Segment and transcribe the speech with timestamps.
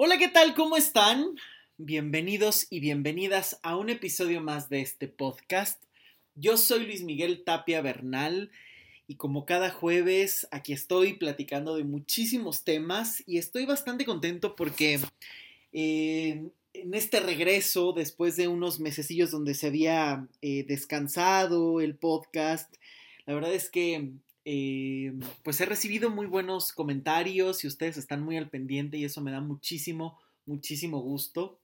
[0.00, 0.54] Hola, ¿qué tal?
[0.54, 1.26] ¿Cómo están?
[1.76, 5.82] Bienvenidos y bienvenidas a un episodio más de este podcast.
[6.36, 8.52] Yo soy Luis Miguel Tapia Bernal
[9.08, 15.00] y como cada jueves aquí estoy platicando de muchísimos temas y estoy bastante contento porque
[15.72, 22.72] eh, en este regreso, después de unos mesecillos donde se había eh, descansado el podcast,
[23.26, 24.12] la verdad es que
[24.50, 25.12] eh,
[25.42, 29.30] pues he recibido muy buenos comentarios y ustedes están muy al pendiente y eso me
[29.30, 31.60] da muchísimo, muchísimo gusto.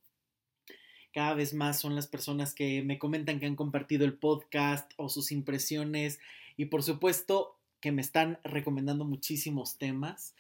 [1.15, 5.09] Cada vez más son las personas que me comentan que han compartido el podcast o
[5.09, 6.21] sus impresiones
[6.59, 10.35] y por supuesto que me están recomendando muchísimos temas.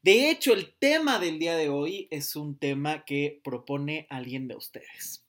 [0.00, 4.56] De hecho, el tema del día de hoy es un tema que propone alguien de
[4.56, 5.22] ustedes.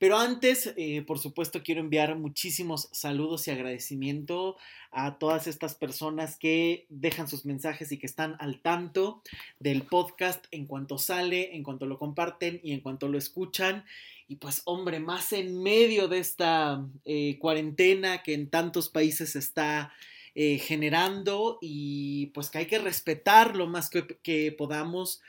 [0.00, 4.56] Pero antes, eh, por supuesto, quiero enviar muchísimos saludos y agradecimiento
[4.90, 9.22] a todas estas personas que dejan sus mensajes y que están al tanto
[9.58, 13.84] del podcast en cuanto sale, en cuanto lo comparten y en cuanto lo escuchan.
[14.26, 19.92] Y pues, hombre, más en medio de esta eh, cuarentena que en tantos países está
[20.34, 25.20] eh, generando y pues que hay que respetar lo más que, que podamos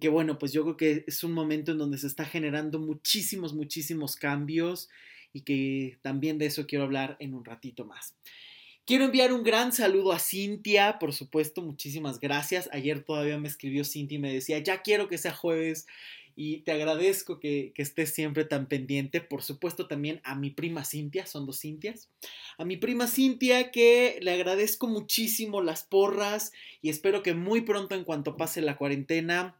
[0.00, 3.54] que bueno, pues yo creo que es un momento en donde se está generando muchísimos,
[3.54, 4.88] muchísimos cambios
[5.32, 8.14] y que también de eso quiero hablar en un ratito más.
[8.86, 12.68] Quiero enviar un gran saludo a Cintia, por supuesto, muchísimas gracias.
[12.72, 15.86] Ayer todavía me escribió Cintia y me decía, ya quiero que sea jueves
[16.36, 19.22] y te agradezco que, que, estés siempre tan pendiente.
[19.22, 22.10] Por supuesto también a mi prima Cintia, son dos Cintias.
[22.58, 27.94] A mi prima Cintia que le agradezco muchísimo las porras y espero que muy pronto
[27.94, 29.56] en cuanto pase la cuarentena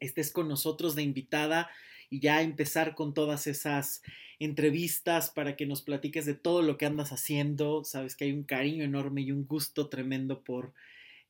[0.00, 1.70] estés con nosotros de invitada
[2.10, 4.02] y ya empezar con todas esas
[4.38, 7.84] entrevistas para que nos platiques de todo lo que andas haciendo.
[7.84, 10.74] Sabes que hay un cariño enorme y un gusto tremendo por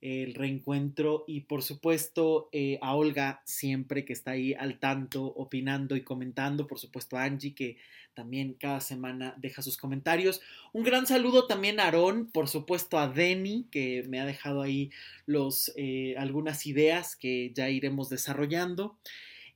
[0.06, 5.96] el reencuentro y por supuesto eh, a Olga siempre que está ahí al tanto, opinando
[5.96, 7.76] y comentando, por supuesto a Angie que
[8.14, 10.40] también cada semana deja sus comentarios.
[10.72, 14.90] Un gran saludo también a Aarón, por supuesto a Denny que me ha dejado ahí
[15.26, 18.96] los, eh, algunas ideas que ya iremos desarrollando.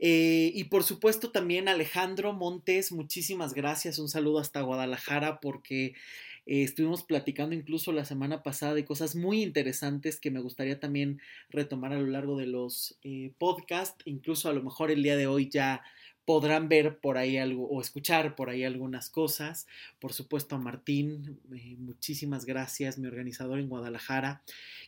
[0.03, 5.94] Eh, y por supuesto también Alejandro Montes, muchísimas gracias, un saludo hasta Guadalajara porque
[6.47, 11.21] eh, estuvimos platicando incluso la semana pasada de cosas muy interesantes que me gustaría también
[11.49, 14.03] retomar a lo largo de los eh, podcasts.
[14.05, 15.83] Incluso a lo mejor el día de hoy ya
[16.25, 19.67] podrán ver por ahí algo o escuchar por ahí algunas cosas.
[19.99, 24.43] Por supuesto a Martín, eh, muchísimas gracias, mi organizador en Guadalajara.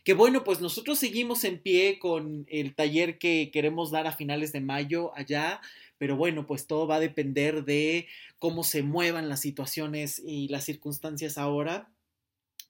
[0.05, 4.53] Que bueno, pues nosotros seguimos en pie con el taller que queremos dar a finales
[4.53, 5.59] de mayo allá
[6.03, 10.65] pero bueno, pues todo va a depender de cómo se muevan las situaciones y las
[10.65, 11.93] circunstancias ahora.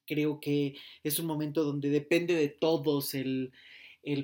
[0.06, 3.50] Creo que es un momento donde depende de todos el,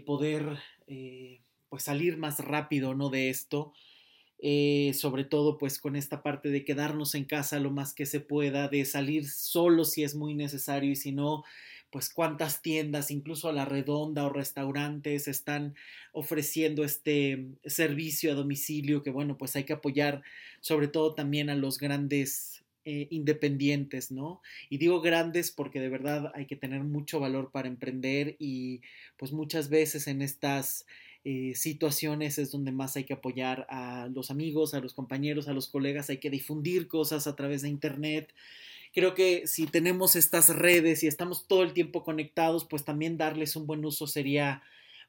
[0.06, 3.10] poder eh, pues salir más rápido ¿no?
[3.10, 3.72] de esto.
[4.38, 8.20] Eh, sobre todo pues con esta parte de quedarnos en casa lo más que se
[8.20, 11.42] pueda, de salir solo si es muy necesario y si no,
[11.90, 15.74] pues cuántas tiendas, incluso a la redonda o restaurantes están
[16.12, 20.22] ofreciendo este servicio a domicilio que bueno, pues hay que apoyar
[20.60, 24.40] sobre todo también a los grandes eh, independientes, ¿no?
[24.70, 28.80] Y digo grandes porque de verdad hay que tener mucho valor para emprender y
[29.18, 30.86] pues muchas veces en estas
[31.22, 35.52] eh, situaciones es donde más hay que apoyar a los amigos, a los compañeros, a
[35.52, 38.32] los colegas, hay que difundir cosas a través de Internet,
[38.92, 43.56] creo que si tenemos estas redes y estamos todo el tiempo conectados, pues también darles
[43.56, 44.62] un buen uso sería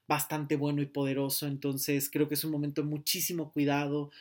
[0.08, 1.48] bastante bueno y poderoso.
[1.48, 4.12] Entonces creo que es un momento de muchísimo cuidado.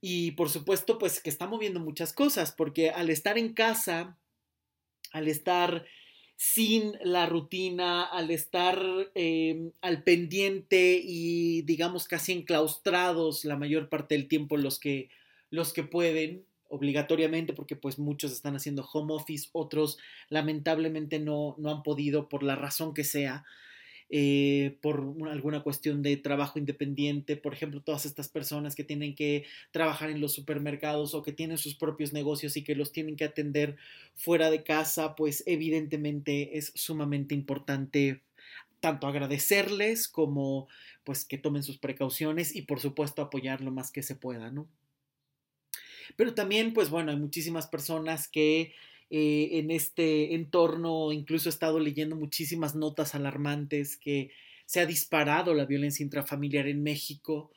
[0.00, 4.16] Y por supuesto, pues que está moviendo muchas cosas, porque al estar en casa,
[5.12, 5.84] al estar
[6.36, 8.80] sin la rutina, al estar
[9.16, 15.10] eh, al pendiente y digamos casi enclaustrados la mayor parte del tiempo los que,
[15.50, 19.98] los que pueden, obligatoriamente porque pues muchos están haciendo home office, otros
[20.28, 23.44] lamentablemente no, no han podido por la razón que sea,
[24.10, 29.44] eh, por alguna cuestión de trabajo independiente, por ejemplo, todas estas personas que tienen que
[29.70, 33.24] trabajar en los supermercados o que tienen sus propios negocios y que los tienen que
[33.24, 33.76] atender
[34.14, 38.22] fuera de casa, pues evidentemente es sumamente importante
[38.80, 40.68] tanto agradecerles como
[41.04, 44.68] pues que tomen sus precauciones y por supuesto apoyar lo más que se pueda, ¿no?
[46.16, 48.72] Pero también, pues bueno, hay muchísimas personas que
[49.10, 54.30] eh, en este entorno, incluso he estado leyendo muchísimas notas alarmantes que
[54.66, 57.50] se ha disparado la violencia intrafamiliar en México.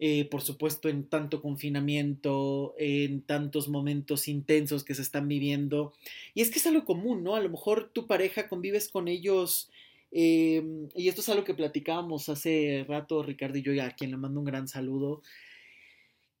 [0.00, 5.92] Eh, por supuesto, en tanto confinamiento, en tantos momentos intensos que se están viviendo.
[6.34, 7.34] Y es que es algo común, ¿no?
[7.34, 9.70] A lo mejor tu pareja convives con ellos
[10.10, 14.16] Em, y esto es algo que platicábamos hace rato Ricardo y yo, a quien le
[14.16, 15.22] mando un gran saludo,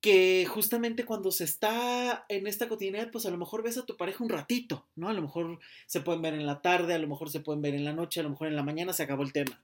[0.00, 3.96] que justamente cuando se está en esta cotidianidad, pues a lo mejor ves a tu
[3.96, 5.08] pareja un ratito, ¿no?
[5.08, 7.74] A lo mejor se pueden ver en la tarde, a lo mejor se pueden ver
[7.74, 9.60] en la noche, a lo mejor en la mañana se acabó el tema.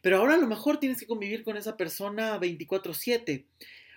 [0.00, 3.46] Pero ahora a lo mejor tienes que convivir con esa persona 24/7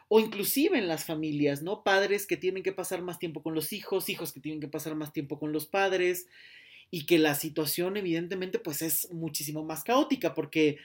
[0.07, 1.83] o inclusive en las familias, ¿no?
[1.83, 4.95] Padres que tienen que pasar más tiempo con los hijos, hijos que tienen que pasar
[4.95, 6.27] más tiempo con los padres
[6.91, 10.77] y que la situación evidentemente pues es muchísimo más caótica porque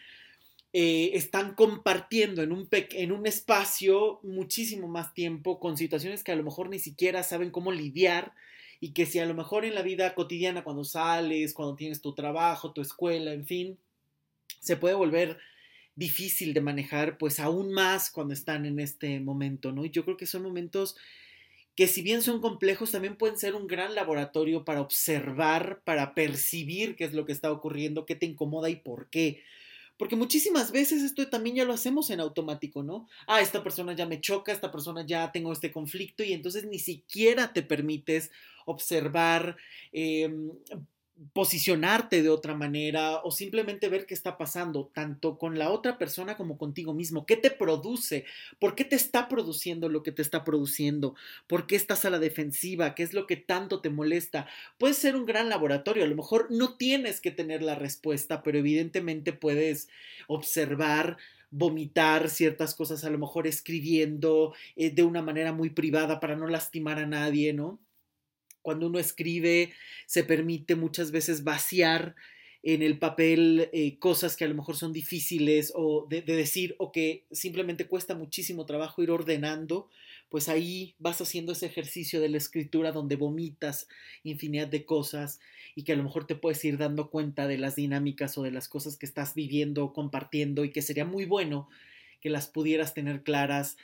[0.72, 6.36] eh, están compartiendo en un, en un espacio muchísimo más tiempo con situaciones que a
[6.36, 8.32] lo mejor ni siquiera saben cómo lidiar
[8.78, 12.14] y que si a lo mejor en la vida cotidiana, cuando sales, cuando tienes tu
[12.14, 13.78] trabajo, tu escuela, en fin,
[14.60, 15.38] se puede volver
[15.96, 19.84] difícil de manejar, pues aún más cuando están en este momento, ¿no?
[19.84, 20.96] Y yo creo que son momentos
[21.76, 26.96] que si bien son complejos, también pueden ser un gran laboratorio para observar, para percibir
[26.96, 29.42] qué es lo que está ocurriendo, qué te incomoda y por qué.
[30.00, 33.06] Porque muchísimas veces esto también ya lo hacemos en automático, ¿no?
[33.26, 36.78] Ah, esta persona ya me choca, esta persona ya tengo este conflicto y entonces ni
[36.78, 38.30] siquiera te permites
[38.64, 39.58] observar,
[39.92, 40.30] eh,
[41.32, 46.36] posicionarte de otra manera o simplemente ver qué está pasando, tanto con la otra persona
[46.36, 47.26] como contigo mismo.
[47.26, 48.24] ¿Qué te produce?
[48.58, 51.14] ¿Por qué te está produciendo lo que te está produciendo?
[51.46, 52.94] ¿Por qué estás a la defensiva?
[52.94, 54.46] ¿Qué es lo que tanto te molesta?
[54.78, 58.58] Puede ser un gran laboratorio, a lo mejor no tienes que tener la respuesta, pero
[58.58, 59.88] evidentemente puedes
[60.26, 61.18] observar
[61.50, 66.46] vomitar ciertas cosas, a lo mejor escribiendo eh, de una manera muy privada para no
[66.46, 67.80] lastimar a nadie, ¿no?
[68.62, 69.72] Cuando uno escribe,
[70.06, 72.14] se permite muchas veces vaciar
[72.62, 76.92] en el papel eh, cosas que a lo mejor son difíciles o de, decir o
[76.92, 79.88] que simplemente cuesta muchísimo trabajo ir ordenando,
[80.28, 83.88] pues ahí vas haciendo ese ejercicio de la escritura donde vomitas
[84.24, 85.40] infinidad de cosas
[85.74, 88.50] y que a lo mejor te puedes ir dando cuenta de las dinámicas o de
[88.50, 91.68] las cosas que estás viviendo o compartiendo y que sería muy bueno
[92.20, 93.78] que las pudieras tener claras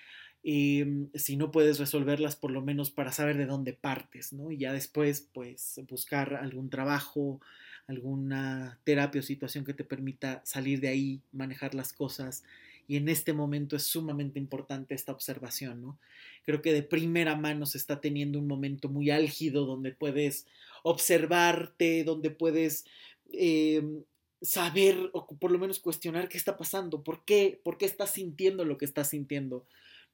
[0.49, 4.53] Em, si no puedes resolverlas, por lo menos para saber de dónde partes, ¿no?
[4.53, 7.41] Y ya después, pues, buscar algún trabajo,
[7.89, 12.45] alguna terapia o situación que te permita salir de ahí, manejar las cosas.
[12.87, 15.99] Y en este momento es sumamente importante esta observación, ¿no?
[16.45, 20.47] Creo que de primera mano se está teniendo un momento muy álgido donde puedes
[20.85, 22.85] observarte, donde puedes
[23.33, 24.05] em,
[24.43, 28.65] saber o por lo menos cuestionar qué está pasando, por qué, por qué estás sintiendo
[28.65, 29.67] lo que estás sintiendo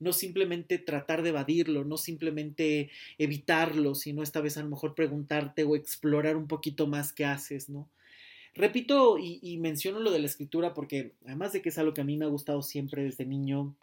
[0.02, 5.64] no simplemente tratar de evadirlo, no simplemente evitarlo, sino esta vez a lo mejor preguntarte
[5.64, 7.88] o explorar un poquito más qué haces, ¿no?
[8.54, 12.04] Repito y, menciono lo de la escritura porque además de que es algo que a
[12.04, 13.74] mí me ha gustado siempre desde niño,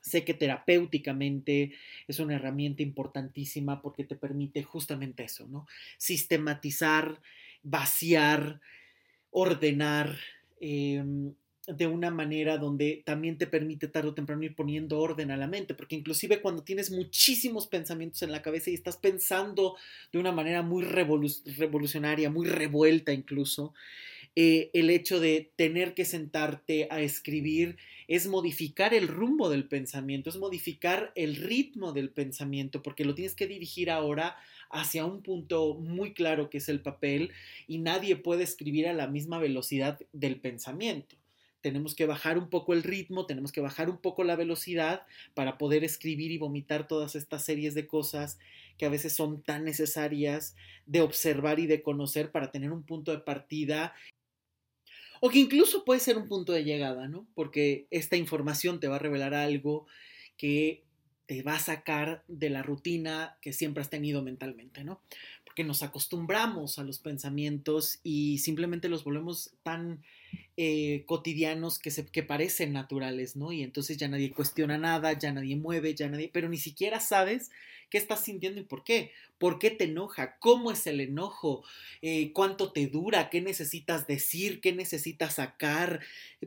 [0.00, 1.72] sé que terapéuticamente
[2.08, 5.68] es una herramienta importantísima porque te permite justamente eso, ¿no?
[5.98, 7.20] Sistematizar,
[7.62, 8.60] vaciar,
[9.30, 10.16] ordenar,
[10.60, 11.34] em,
[11.66, 15.46] de una manera donde también te permite tarde o temprano ir poniendo orden a la
[15.46, 19.76] mente, porque inclusive cuando tienes muchísimos pensamientos en la cabeza y estás pensando
[20.12, 23.74] de una manera muy revolucionaria, muy revuelta incluso,
[24.34, 27.76] eh, el hecho de tener que sentarte a escribir
[28.08, 33.34] es modificar el rumbo del pensamiento, es modificar el ritmo del pensamiento, porque lo tienes
[33.34, 34.36] que dirigir ahora
[34.70, 37.30] hacia un punto muy claro que es el papel
[37.68, 41.21] y nadie puede escribir a la misma velocidad del pensamiento
[41.62, 45.56] tenemos que bajar un poco el ritmo, tenemos que bajar un poco la velocidad para
[45.56, 48.38] poder escribir y vomitar todas estas series de cosas
[48.76, 50.54] que a veces son tan necesarias
[50.86, 53.94] de observar y de conocer para tener un punto de partida
[55.20, 57.28] o que incluso puede ser un punto de llegada, ¿no?
[57.34, 59.86] Porque esta información te va a revelar algo
[60.36, 60.82] que
[61.26, 65.00] te va a sacar de la rutina que siempre has tenido mentalmente, ¿no?
[65.44, 70.02] Porque nos acostumbramos a los pensamientos y simplemente los volvemos tan
[70.56, 73.52] eh, cotidianos que, se, que parecen naturales, ¿no?
[73.52, 77.50] Y entonces ya nadie cuestiona nada, ya nadie mueve, ya nadie, pero ni siquiera sabes
[77.92, 79.12] qué estás sintiendo y por qué.
[79.36, 80.38] ¿Por qué te enoja?
[80.38, 81.62] ¿Cómo es el enojo?
[82.00, 83.28] Eh, ¿Cuánto te dura?
[83.28, 84.62] ¿Qué necesitas decir?
[84.62, 86.00] ¿Qué necesitas sacar?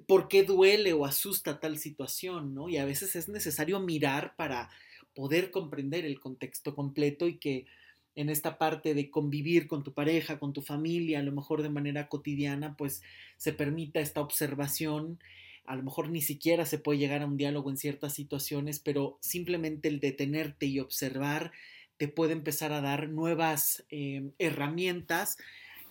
[0.07, 2.55] ¿Por qué duele o asusta tal situación?
[2.55, 2.67] ¿no?
[2.67, 4.71] Y a veces es necesario mirar para
[5.13, 7.67] poder comprender el contexto completo y que
[8.15, 11.69] en esta parte de convivir con tu pareja, con tu familia, a lo mejor de
[11.69, 13.03] manera cotidiana, pues
[13.37, 15.19] se permita esta observación.
[15.67, 19.17] A lo mejor ni siquiera se puede llegar a un diálogo en ciertas situaciones, pero
[19.21, 21.51] simplemente el detenerte y observar
[21.97, 25.37] te puede empezar a dar nuevas eh, herramientas,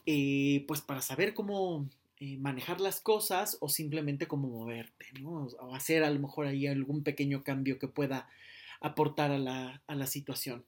[0.06, 1.88] eh, pues para saber cómo
[2.20, 5.46] eh, manejar las cosas o simplemente cómo moverte, ¿no?
[5.60, 8.28] O hacer a lo mejor ahí algún pequeño cambio que pueda
[8.80, 10.64] aportar a la, a la situación.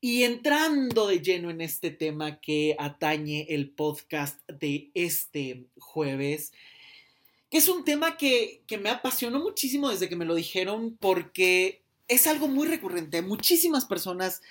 [0.00, 6.52] Y entrando de lleno en este tema que atañe el podcast de este jueves,
[7.54, 12.48] es un tema que, me apasionó muchísimo desde que me lo dijeron porque es algo
[12.48, 13.22] muy recurrente.
[13.22, 14.42] Muchísimas personas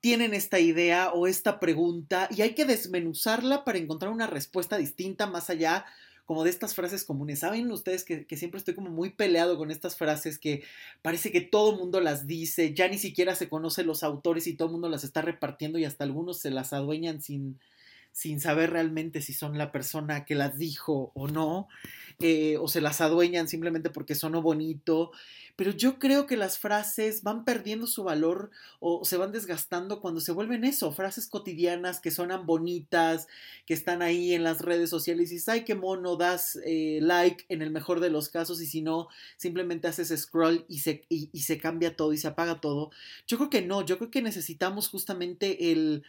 [0.00, 5.28] tienen esta idea o esta pregunta y hay que desmenuzarla para encontrar una respuesta distinta
[5.28, 5.86] más allá
[6.24, 7.38] como de estas frases comunes.
[7.38, 10.64] Saben ustedes que, siempre estoy como muy peleado con estas frases que
[11.00, 14.66] parece que todo mundo las dice, ya ni siquiera se conocen los autores y todo
[14.66, 17.60] el mundo las está repartiendo y hasta algunos se las adueñan sin,
[18.18, 21.68] sin saber realmente si son la persona que las dijo o no,
[22.18, 25.12] eh, o se las adueñan simplemente porque sonó bonito.
[25.54, 30.20] Pero yo creo que las frases van perdiendo su valor o se van desgastando cuando
[30.20, 33.28] se vuelven eso, frases cotidianas que suenan bonitas,
[33.66, 37.44] que están ahí en las redes sociales y dices, ay, qué mono, das eh, like
[37.48, 39.06] en el mejor de los casos y si no,
[39.36, 42.90] simplemente haces scroll y se, y se cambia todo y se apaga todo.
[43.28, 46.02] Yo creo que no, yo creo que necesitamos justamente el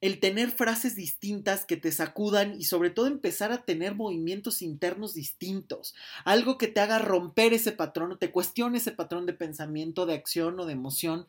[0.00, 5.14] el tener frases distintas que te sacudan y sobre todo empezar a tener movimientos internos
[5.14, 10.06] distintos, algo que te haga romper ese patrón o te cuestione ese patrón de pensamiento,
[10.06, 11.26] de acción o de emoción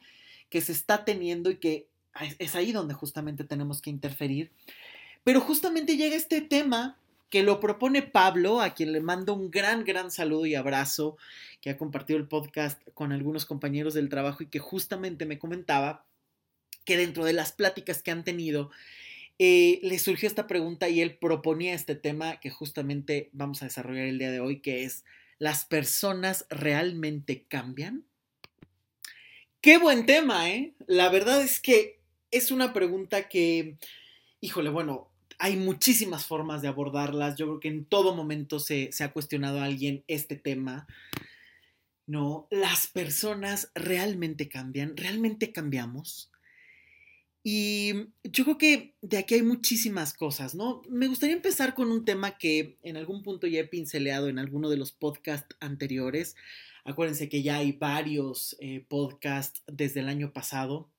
[0.49, 1.87] que se está teniendo y que
[2.39, 4.51] es ahí donde justamente tenemos que interferir.
[5.23, 6.97] Pero justamente llega este tema
[7.29, 11.17] que lo propone Pablo, a quien le mando un gran, gran saludo y abrazo,
[11.61, 16.05] que ha compartido el podcast con algunos compañeros del trabajo y que justamente me comentaba
[16.87, 18.71] que dentro de las pláticas que han tenido,
[19.39, 24.05] eh, le surgió esta pregunta y él proponía este tema que justamente vamos a desarrollar
[24.05, 25.03] el día de hoy, que es,
[25.37, 28.05] ¿las personas realmente cambian?
[29.59, 30.73] Qué buen tema, ¿eh?
[30.87, 31.99] La verdad es que
[32.31, 33.75] es una pregunta que,
[34.39, 37.35] híjole, bueno, hay muchísimas formas de abordarlas.
[37.35, 40.87] Yo creo que en todo momento se, se ha cuestionado a alguien este tema.
[42.05, 46.31] No, las personas realmente cambian, realmente cambiamos.
[47.49, 47.93] Y
[48.25, 50.81] yo creo que de aquí hay muchísimas cosas, ¿no?
[50.89, 54.69] Me gustaría empezar con un tema que en algún punto ya he pinceleado en alguno
[54.69, 56.35] de los podcasts anteriores.
[56.83, 60.89] Acuérdense que ya hay varios eh, podcasts desde el año pasado.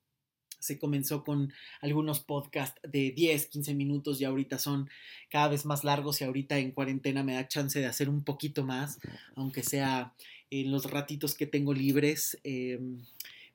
[0.59, 1.53] Se comenzó con
[1.83, 4.89] algunos podcasts de 10, 15 minutos y ahorita son
[5.29, 8.65] cada vez más largos y ahorita en cuarentena me da chance de hacer un poquito
[8.65, 9.01] más,
[9.35, 10.15] aunque sea
[10.49, 12.39] en los ratitos que tengo libres.
[12.43, 13.03] Em,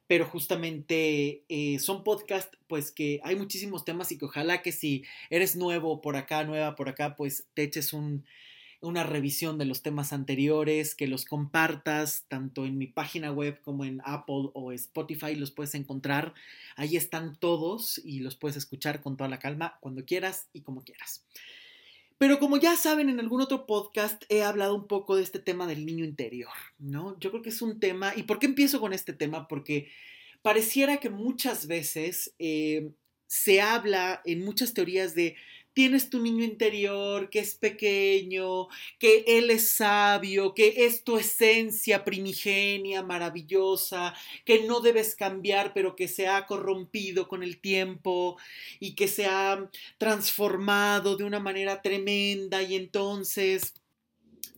[0.07, 5.03] pero justamente eh, son podcasts pues que hay muchísimos temas y que ojalá que si
[5.29, 10.11] eres nuevo por acá, nueva por acá, pues te eches una revisión de los temas
[10.11, 15.51] anteriores, que los compartas tanto en mi página web como en Apple o Spotify, los
[15.51, 16.33] puedes encontrar.
[16.75, 20.83] Ahí están todos y los puedes escuchar con toda la calma cuando quieras y como
[20.83, 21.23] quieras.
[22.23, 25.67] Pero como ya saben, en algún otro podcast he hablado un poco de este tema
[25.67, 27.19] del niño interior, ¿no?
[27.19, 29.49] Yo creo que es un tema, ¿y por qué empiezo con este tema?
[29.49, 29.89] Porque
[30.41, 32.91] pareciera que muchas veces eh,
[33.27, 35.35] se habla en muchas teorías de
[35.73, 38.67] tienes tu niño interior que es pequeño,
[38.99, 44.13] que él es sabio, que es tu esencia primigenia, maravillosa,
[44.45, 48.37] que no debes cambiar, pero que se ha corrompido con el tiempo
[48.79, 53.73] y que se ha transformado de una manera tremenda y entonces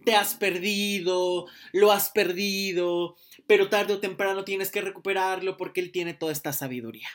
[0.04, 3.18] te has perdido, lo has perdido,
[3.48, 7.10] pero tarde o temprano tienes que recuperarlo porque él tiene toda esta sabiduría.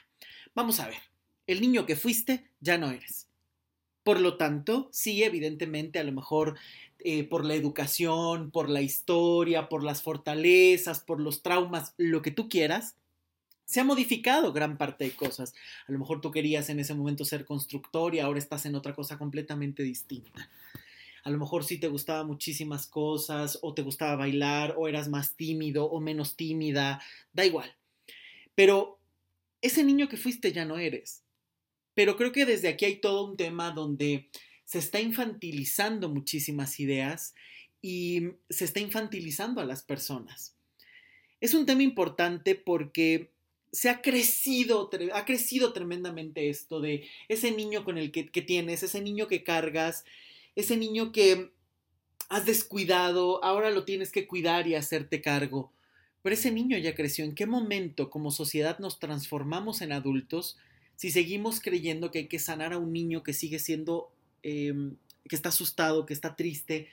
[0.54, 0.99] Vamos a ver,
[1.47, 3.29] el niño que fuiste ya no eres.
[4.02, 6.57] Por lo tanto, sí, evidentemente, a lo mejor
[7.00, 12.30] eh, por la educación, por la historia, por las fortalezas, por los traumas, lo que
[12.30, 12.97] tú quieras,
[13.64, 15.54] se ha modificado gran parte de cosas.
[15.87, 18.95] A lo mejor tú querías en ese momento ser constructor y ahora estás en otra
[18.95, 20.50] cosa completamente distinta.
[21.23, 25.37] A lo mejor sí te gustaba muchísimas cosas, o te gustaba bailar, o eras más
[25.37, 27.00] tímido o menos tímida,
[27.33, 27.73] da igual.
[28.54, 28.99] Pero
[29.62, 31.23] ese niño que fuiste ya no eres.
[31.94, 34.28] Pero creo que desde aquí hay todo un tema donde
[34.64, 37.35] se está infantilizando muchísimas ideas
[37.82, 40.54] y se está infantilizando a las personas.
[41.40, 43.30] Es un tema importante porque
[43.73, 48.82] se ha crecido, ha crecido tremendamente esto de ese niño con el que, que tienes,
[48.82, 50.04] ese niño que cargas,
[50.56, 51.50] ese niño que
[52.28, 55.73] has descuidado, ahora lo tienes que cuidar y hacerte cargo.
[56.23, 57.25] Pero ese niño ya creció.
[57.25, 60.59] ¿En qué momento como sociedad nos transformamos en adultos
[61.00, 65.35] si seguimos creyendo que hay que sanar a un niño que sigue siendo, em, que
[65.35, 66.88] está asustado, que está triste,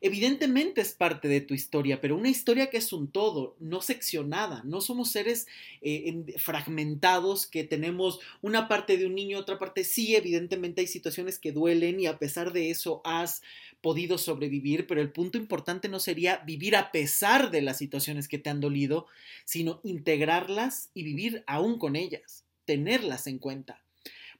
[0.00, 4.62] evidentemente es parte de tu historia, pero una historia que es un todo, no seccionada.
[4.64, 5.46] No somos seres
[5.82, 9.84] eh, fragmentados que tenemos una parte de un niño, otra parte.
[9.84, 13.42] Sí, evidentemente hay situaciones que duelen y a pesar de eso has
[13.82, 18.38] podido sobrevivir, pero el punto importante no sería vivir a pesar de las situaciones que
[18.38, 19.06] te han dolido,
[19.44, 23.82] sino integrarlas y vivir aún con ellas tenerlas en cuenta.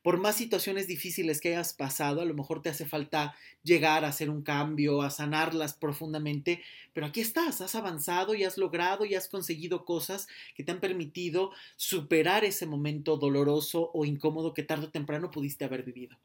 [0.03, 3.35] Por más situaciones difíciles que hayas pasado, a lo mejor te hace falta
[3.65, 8.57] llegar a hacer un cambio, a sanarlas profundamente, pero aquí estás, has avanzado y has
[8.57, 14.55] logrado y has conseguido cosas que te han permitido superar ese momento doloroso o incómodo
[14.55, 16.17] que tarde o temprano pudiste haber vivido.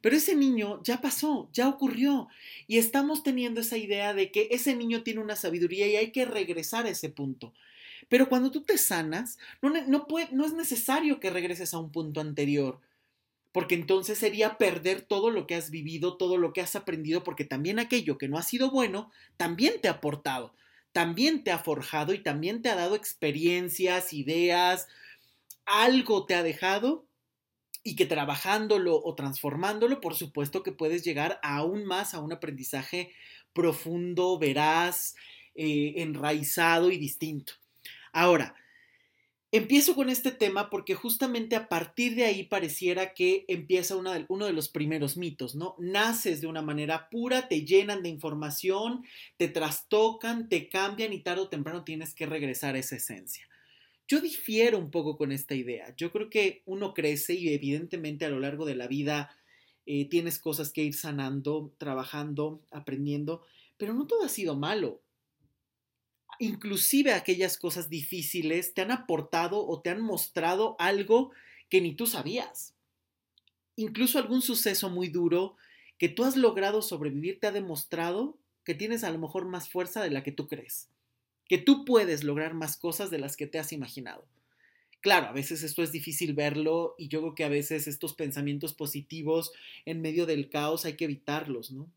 [0.00, 2.28] Pero ese niño ya pasó, ya ocurrió.
[2.66, 6.24] Y estamos teniendo esa idea de que ese niño tiene una sabiduría y hay que
[6.24, 7.52] regresar a ese punto.
[8.14, 9.74] Pero cuando tú te sanas, no,
[10.20, 12.78] es necesario que regreses a un punto anterior,
[13.50, 17.44] porque entonces sería perder todo lo que has vivido, todo lo que has aprendido, porque
[17.44, 20.54] también aquello que no ha sido bueno, también te ha aportado,
[20.92, 24.86] también te ha forjado y también te ha dado experiencias, ideas,
[25.66, 27.08] algo te ha dejado
[27.82, 33.10] y que trabajándolo o transformándolo, por supuesto que puedes llegar aún más a un aprendizaje
[33.52, 35.16] profundo, veraz,
[35.56, 37.54] eh, enraizado y distinto.
[38.14, 38.54] Ahora,
[39.50, 44.52] empiezo con este tema porque justamente a partir de ahí pareciera que empieza uno de
[44.52, 45.74] los primeros mitos, ¿no?
[45.80, 49.04] Naces de una manera pura, te llenan de información,
[49.36, 53.48] te trastocan, te cambian y tarde o temprano tienes que regresar a esa esencia.
[54.06, 55.92] Yo difiero un poco con esta idea.
[55.96, 59.36] Yo creo que uno crece y evidentemente a lo largo de la vida
[59.86, 63.42] eh, tienes cosas que ir sanando, trabajando, aprendiendo,
[63.76, 65.03] pero no todo ha sido malo.
[66.38, 71.32] Inclusive aquellas cosas difíciles te han aportado o te han mostrado algo
[71.68, 72.74] que ni tú sabías.
[73.76, 75.56] Incluso algún suceso muy duro
[75.98, 80.02] que tú has logrado sobrevivir te ha demostrado que tienes a lo mejor más fuerza
[80.02, 80.88] de la que tú crees
[81.48, 84.26] que tú puedes lograr más cosas de las que te has imaginado.
[85.00, 88.72] Claro, a veces esto es difícil verlo y yo creo que a veces estos pensamientos
[88.72, 89.52] positivos
[89.84, 91.90] en medio del caos hay que evitarlos, ¿no?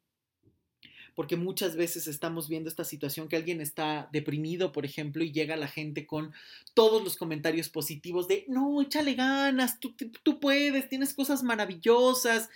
[1.17, 5.55] Porque muchas veces estamos viendo esta situación que alguien está deprimido, por ejemplo, y llega
[5.55, 6.31] la gente con
[6.75, 12.51] todos los comentarios positivos de, no, échale ganas, tú, tú puedes, tienes cosas maravillosas,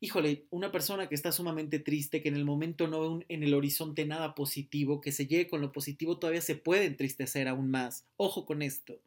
[0.00, 3.54] híjole, una persona que está sumamente triste, que en el momento no ve en el
[3.54, 8.04] horizonte nada positivo, que se llegue con lo positivo, todavía se puede entristecer aún más.
[8.16, 8.98] Ojo con esto.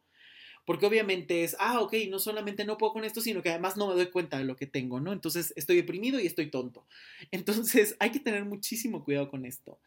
[0.66, 3.88] Porque obviamente es, ah, ok, no solamente no puedo con esto, sino que además no
[3.88, 5.12] me doy cuenta de lo que tengo, ¿no?
[5.12, 6.84] Entonces estoy deprimido y estoy tonto.
[7.30, 9.78] Entonces hay que tener muchísimo cuidado con esto.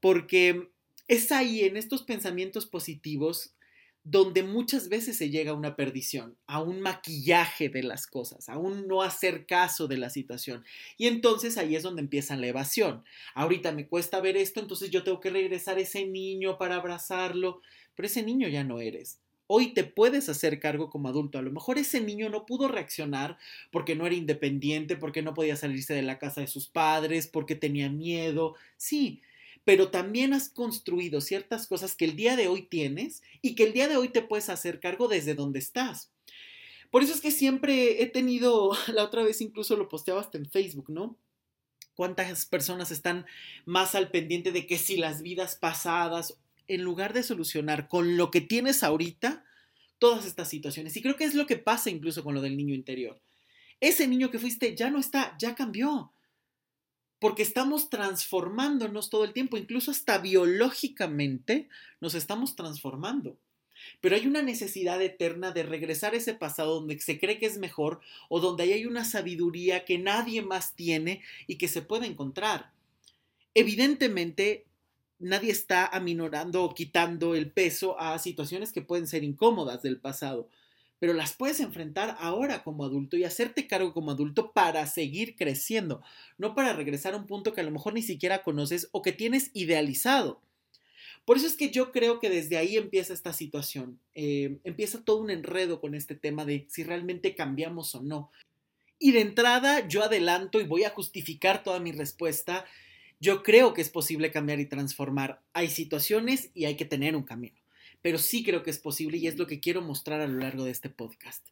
[0.00, 0.68] Porque
[1.08, 3.54] es ahí, en estos pensamientos positivos,
[4.08, 8.56] donde muchas veces se llega a una perdición, a un maquillaje de las cosas, a
[8.56, 10.64] un no hacer caso de la situación.
[10.96, 13.04] Y entonces ahí es donde empieza la evasión.
[13.34, 17.60] Ahorita me cuesta ver esto, entonces yo tengo que regresar a ese niño para abrazarlo,
[17.96, 19.18] pero ese niño ya no eres.
[19.48, 21.38] Hoy te puedes hacer cargo como adulto.
[21.38, 23.38] A lo mejor ese niño no pudo reaccionar
[23.70, 27.54] porque no era independiente, porque no podía salirse de la casa de sus padres, porque
[27.54, 28.56] tenía miedo.
[28.76, 29.22] Sí,
[29.64, 33.72] pero también has construido ciertas cosas que el día de hoy tienes y que el
[33.72, 36.12] día de hoy te puedes hacer cargo desde donde estás.
[36.90, 40.48] Por eso es que siempre he tenido, la otra vez incluso lo posteaba hasta en
[40.48, 41.16] Facebook, ¿no?
[41.94, 43.26] ¿Cuántas personas están
[43.64, 48.30] más al pendiente de que si las vidas pasadas, en lugar de solucionar con lo
[48.30, 49.44] que tienes ahorita,
[49.98, 50.96] todas estas situaciones?
[50.96, 53.20] Y creo que es lo que pasa incluso con lo del niño interior.
[53.80, 56.12] Ese niño que fuiste ya no está, ya cambió
[57.18, 61.68] porque estamos transformándonos todo el tiempo, incluso hasta biológicamente
[62.00, 63.38] nos estamos transformando.
[64.00, 67.58] Pero hay una necesidad eterna de regresar a ese pasado donde se cree que es
[67.58, 72.72] mejor o donde hay una sabiduría que nadie más tiene y que se puede encontrar.
[73.54, 74.65] Evidentemente,
[75.18, 80.48] nadie está aminorando o quitando el peso a situaciones que pueden ser incómodas del pasado,
[80.98, 86.02] pero las puedes enfrentar ahora como adulto y hacerte cargo como adulto para seguir creciendo,
[86.38, 89.12] no para regresar a un punto que a lo mejor ni siquiera conoces o que
[89.12, 90.40] tienes idealizado.
[91.24, 95.18] Por eso es que yo creo que desde ahí empieza esta situación, eh, empieza todo
[95.18, 98.30] un enredo con este tema de si realmente cambiamos o no.
[98.98, 102.64] Y de entrada yo adelanto y voy a justificar toda mi respuesta.
[103.20, 105.42] Yo creo que es posible cambiar y transformar.
[105.52, 107.56] Hay situaciones y hay que tener un camino
[108.06, 110.64] pero sí creo que es posible y es lo que quiero mostrar a lo largo
[110.64, 111.44] de este podcast.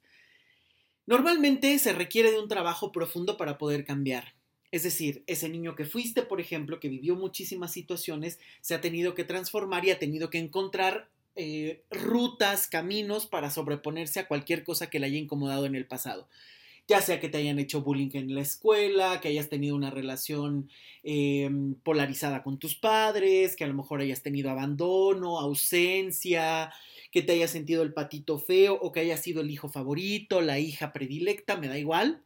[1.05, 4.35] Normalmente se requiere de un trabajo profundo para poder cambiar.
[4.70, 9.16] Es decir, ese niño que fuiste, por ejemplo, que vivió muchísimas situaciones, se ha tenido
[9.16, 14.88] que transformar y ha tenido que encontrar eh, rutas, caminos para sobreponerse a cualquier cosa
[14.88, 16.29] que le haya incomodado en el pasado
[16.87, 20.68] ya sea que te hayan hecho bullying en la escuela, que hayas tenido una relación
[21.03, 26.73] em, polarizada con tus padres, que a lo mejor hayas tenido abandono, ausencia,
[27.11, 30.59] que te hayas sentido el patito feo o que hayas sido el hijo favorito, la
[30.59, 32.23] hija predilecta, me da igual.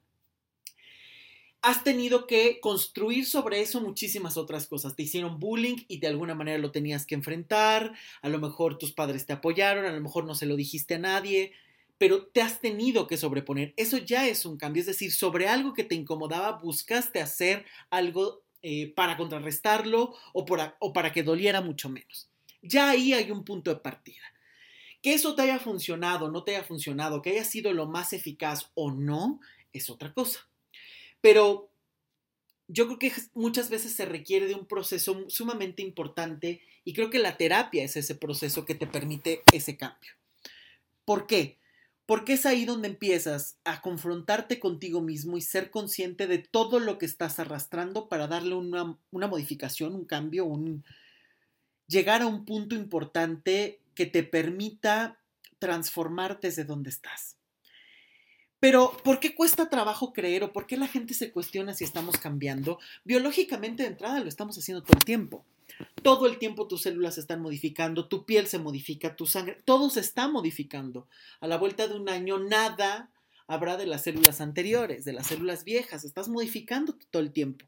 [1.61, 4.95] Has tenido que construir sobre eso muchísimas otras cosas.
[4.95, 7.93] Te hicieron bullying y de alguna manera lo tenías que enfrentar.
[8.23, 10.99] A lo mejor tus padres te apoyaron, a lo mejor no se lo dijiste a
[10.99, 11.53] nadie,
[11.99, 13.75] pero te has tenido que sobreponer.
[13.77, 18.45] Eso ya es un cambio, es decir, sobre algo que te incomodaba, buscaste hacer algo
[18.63, 20.47] eh, para contrarrestarlo o,
[20.79, 22.31] o para que doliera mucho menos.
[22.63, 24.23] Ya ahí hay un punto de partida.
[25.03, 28.71] Que eso te haya funcionado, no te haya funcionado, que haya sido lo más eficaz
[28.75, 29.41] o no,
[29.73, 30.49] es otra cosa.
[31.21, 31.71] Pero
[32.69, 37.19] yo creo que muchas veces se requiere de un proceso sumamente importante y creo que
[37.19, 40.13] la terapia es ese proceso que te permite ese cambio.
[41.05, 41.59] ¿Por qué?
[42.09, 46.97] Porque es ahí donde empiezas a confrontarte contigo mismo y ser consciente de todo lo
[46.97, 50.87] que estás arrastrando para darle una, modificación, un cambio, un
[51.87, 55.21] llegar a un punto importante que te permita
[55.59, 57.38] transformarte desde donde estás.
[58.61, 62.17] Pero, ¿por qué cuesta trabajo creer o por qué la gente se cuestiona si estamos
[62.19, 62.79] cambiando?
[63.05, 65.45] Biológicamente de entrada lo estamos haciendo todo el tiempo.
[66.03, 69.91] Todo el tiempo tus células se están modificando, tu piel se modifica, tu sangre, todo
[69.91, 71.07] se está modificando.
[71.41, 73.11] A la vuelta de un año nada
[73.47, 77.67] habrá de las células anteriores, de las células viejas, estás modificando todo el tiempo.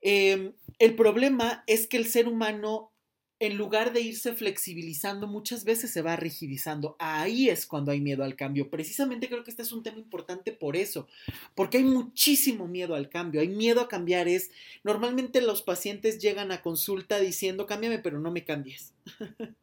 [0.00, 2.92] Em, el problema es que el ser humano
[3.40, 6.94] en lugar de irse flexibilizando, muchas veces se va rigidizando.
[6.98, 8.68] Ahí es cuando hay miedo al cambio.
[8.68, 11.08] Precisamente creo que este es un tema importante por eso,
[11.54, 13.40] porque hay muchísimo miedo al cambio.
[13.40, 14.28] Hay miedo a cambiar.
[14.28, 14.50] Es
[14.84, 18.92] normalmente los pacientes llegan a consulta diciendo, cámbiame, pero no me cambies.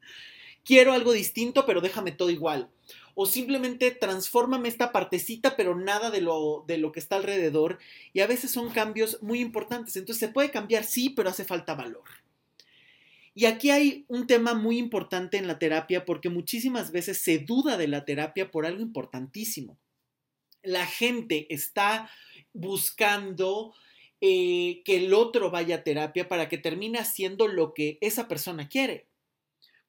[0.66, 2.72] Quiero algo distinto, pero déjame todo igual.
[3.14, 7.78] O simplemente transfórmame esta partecita, pero nada de lo, de lo que está alrededor.
[8.12, 9.96] Y a veces son cambios muy importantes.
[9.96, 12.04] Entonces se puede cambiar, sí, pero hace falta valor.
[13.38, 17.78] Y aquí hay un tema muy importante en la terapia porque muchísimas veces se duda
[17.78, 19.78] de la terapia por algo importantísimo.
[20.64, 22.10] La gente está
[22.52, 23.76] buscando
[24.22, 28.70] eh, que el otro vaya a terapia para que termine haciendo lo que esa persona
[28.70, 29.07] quiere.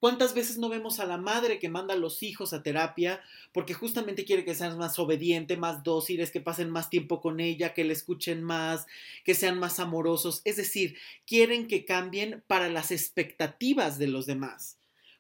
[0.01, 3.21] ¿Cuántas veces no vemos a la madre que manda a los hijos a terapia
[3.53, 7.75] porque justamente quiere que sean más obedientes, más dóciles, que pasen más tiempo con ella,
[7.75, 8.87] que le escuchen más,
[9.25, 10.41] que sean más amorosos?
[10.45, 14.78] Es decir, quieren que cambien para las expectativas de los demás.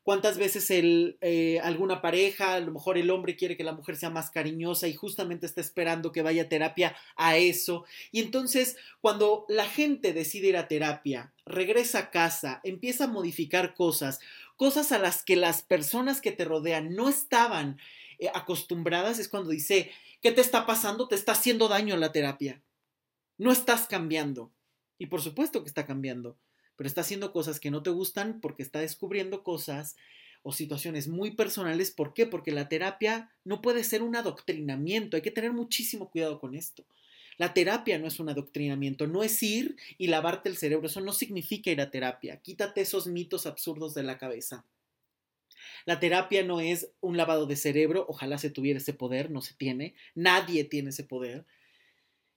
[0.09, 4.09] ¿Cuántas veces eh, alguna pareja, a lo mejor el hombre quiere que la mujer sea
[4.09, 7.85] más cariñosa y justamente está esperando que vaya terapia a eso?
[8.11, 13.75] Y entonces, cuando la gente decide ir a terapia, regresa a casa, empieza a modificar
[13.75, 14.19] cosas,
[14.57, 17.79] cosas a las que las personas que te rodean no estaban
[18.19, 19.91] eh, acostumbradas, es cuando dice,
[20.23, 21.07] ¿qué te está pasando?
[21.07, 22.63] Te está haciendo daño la terapia.
[23.37, 24.55] No estás cambiando.
[24.97, 26.39] Y por supuesto que está cambiando
[26.79, 29.97] pero está haciendo cosas que no te gustan porque está descubriendo cosas
[30.45, 31.91] o situaciones muy personales.
[31.91, 32.25] ¿Por qué?
[32.25, 35.17] Porque la terapia no puede ser un adoctrinamiento.
[35.17, 36.85] Hay que tener muchísimo cuidado con esto.
[37.37, 40.87] La terapia no es un adoctrinamiento, no es ir y lavarte el cerebro.
[40.87, 42.41] Eso no significa ir a terapia.
[42.43, 44.65] Quítate esos mitos absurdos de la cabeza.
[45.85, 49.55] La terapia no es un lavado de cerebro, ojalá se tuviera ese poder, no se
[49.55, 51.45] tiene, nadie tiene ese poder.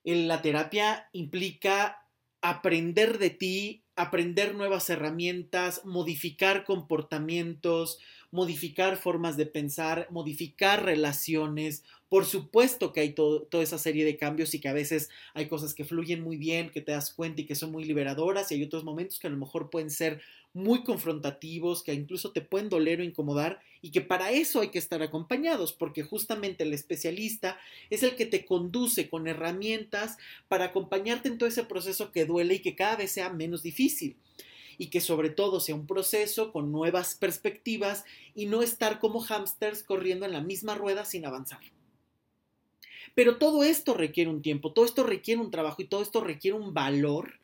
[0.04, 2.01] La terapia implica
[2.42, 8.00] aprender de ti, aprender nuevas herramientas, modificar comportamientos,
[8.32, 11.84] modificar formas de pensar, modificar relaciones.
[12.10, 15.74] Por supuesto que hay toda esa serie de cambios y que a veces hay cosas
[15.74, 18.64] que fluyen muy bien, que te das cuenta y que son muy liberadoras y hay
[18.64, 20.22] otros momentos que a lo mejor pueden ser
[20.54, 24.80] muy confrontativos, que incluso te pueden doler o incomodar y que para eso hay que
[24.80, 27.60] estar acompañados, porque justamente el especialista
[27.90, 32.56] es el que te conduce con herramientas para acompañarte en todo ese proceso que duele
[32.56, 34.18] y que cada vez sea menos difícil
[34.78, 38.04] y que sobre todo sea un proceso con nuevas perspectivas
[38.36, 41.60] y no estar como hámsters corriendo en la misma rueda sin avanzar.
[43.14, 46.58] Pero todo esto requiere un tiempo, todo esto requiere un trabajo y todo esto requiere
[46.58, 47.40] un valor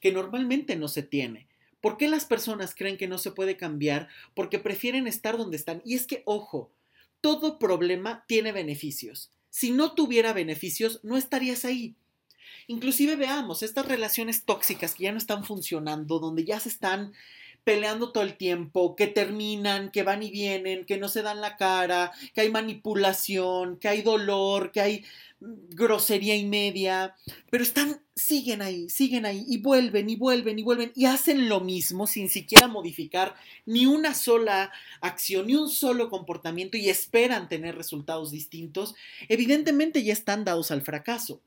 [0.00, 1.49] que normalmente no se tiene.
[1.80, 4.08] ¿Por qué las personas creen que no se puede cambiar?
[4.34, 5.82] Porque prefieren estar donde están.
[5.84, 6.70] Y es que, ojo,
[7.20, 9.30] todo problema tiene beneficios.
[9.50, 11.94] Si no tuviera beneficios, no estarías ahí.
[12.66, 17.12] Inclusive veamos estas relaciones tóxicas que ya no están funcionando, donde ya se están
[17.64, 21.56] peleando todo el tiempo, que terminan, que van y vienen, que no se dan la
[21.56, 25.04] cara, que hay manipulación, que hay dolor, que hay
[25.40, 27.16] grosería y media,
[27.50, 31.60] pero están, siguen ahí, siguen ahí y vuelven y vuelven y vuelven y hacen lo
[31.60, 37.74] mismo sin siquiera modificar ni una sola acción, ni un solo comportamiento y esperan tener
[37.74, 38.94] resultados distintos,
[39.28, 41.40] evidentemente ya están dados al fracaso.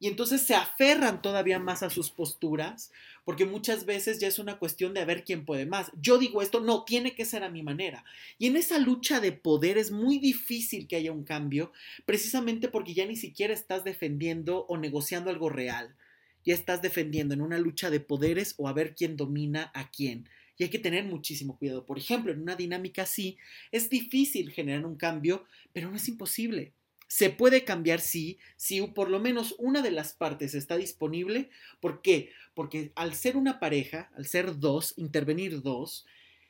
[0.00, 2.90] Y entonces se aferran todavía más a sus posturas,
[3.24, 5.90] porque muchas veces ya es una cuestión de a ver quién puede más.
[6.00, 8.04] Yo digo esto, no, tiene que ser a mi manera.
[8.38, 11.72] Y en esa lucha de poder es muy difícil que haya un cambio,
[12.04, 15.96] precisamente porque ya ni siquiera estás defendiendo o negociando algo real.
[16.44, 20.28] Ya estás defendiendo en una lucha de poderes o a ver quién domina a quién.
[20.56, 21.86] Y hay que tener muchísimo cuidado.
[21.86, 23.38] Por ejemplo, en una dinámica así,
[23.72, 26.72] es difícil generar un cambio, pero no es imposible.
[27.06, 31.50] Se puede cambiar sí, si por lo menos una de las partes está disponible.
[31.80, 32.30] ¿Por qué?
[32.54, 36.06] Porque al ser una pareja, al ser dos, intervenir dos,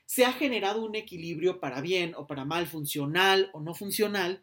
[0.06, 4.42] se ha generado un equilibrio para bien o para mal, funcional o no funcional,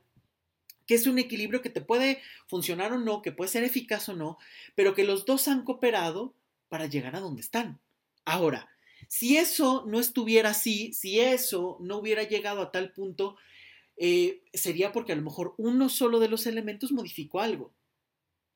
[0.88, 4.16] que es un equilibrio que te puede funcionar o no, que puede ser eficaz o
[4.16, 4.38] no,
[4.76, 6.34] pero que los dos han cooperado
[6.70, 7.80] para llegar a donde están.
[8.26, 8.70] Ahora,
[9.08, 13.38] si eso no estuviera así, si eso no hubiera llegado a tal punto,
[13.98, 17.74] eh, sería porque a lo mejor uno solo de los elementos modificó algo.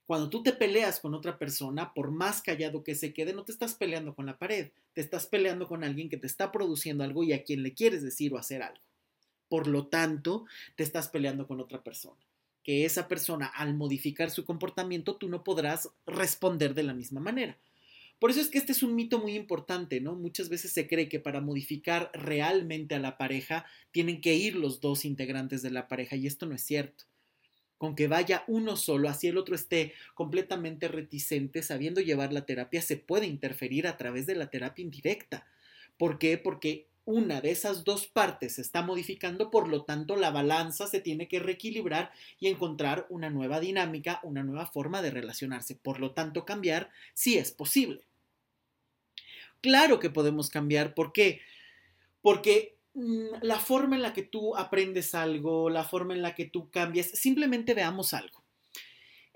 [0.06, 3.52] Cuando tú te peleas con otra persona, por más callado que se quede, no te
[3.52, 7.24] estás peleando con la pared, te estás peleando con alguien que te está produciendo algo
[7.24, 8.82] y a quien le quieres decir o hacer algo.
[9.50, 10.46] Por lo tanto,
[10.76, 12.22] te estás peleando con otra persona.
[12.64, 17.58] Que esa persona, al modificar su comportamiento, tú no podrás responder de la misma manera.
[18.20, 20.16] Por eso es que este es un mito muy importante, ¿no?
[20.16, 24.80] Muchas veces se cree que para modificar realmente a la pareja tienen que ir los
[24.80, 27.06] dos integrantes de la pareja y esto no es cierto.
[27.78, 32.82] Con que vaya uno solo, así el otro esté completamente reticente, sabiendo llevar la terapia,
[32.82, 35.46] se puede interferir a través de la terapia indirecta.
[35.98, 36.38] ¿Por qué?
[36.38, 41.00] Porque una de esas dos partes se está modificando, por lo tanto la balanza se
[41.00, 45.76] tiene que reequilibrar y encontrar una nueva dinámica, una nueva forma de relacionarse.
[45.76, 48.02] Por lo tanto, cambiar sí es posible.
[49.62, 51.42] Claro que podemos cambiar, ¿por qué?
[52.22, 56.46] Porque mm, la forma en la que tú aprendes algo, la forma en la que
[56.46, 58.45] tú cambias, simplemente veamos algo.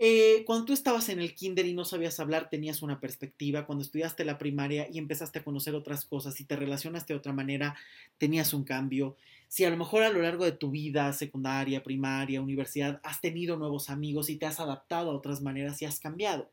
[0.01, 3.65] Eh, cuando tú estabas en el kinder y no sabías hablar, tenías una perspectiva.
[3.65, 7.33] Cuando estudiaste la primaria y empezaste a conocer otras cosas y te relacionaste de otra
[7.33, 7.75] manera,
[8.17, 9.17] tenías un cambio.
[9.49, 13.57] Si a lo mejor a lo largo de tu vida, secundaria, primaria, universidad, has tenido
[13.57, 16.49] nuevos amigos y te has adaptado a otras maneras y has cambiado.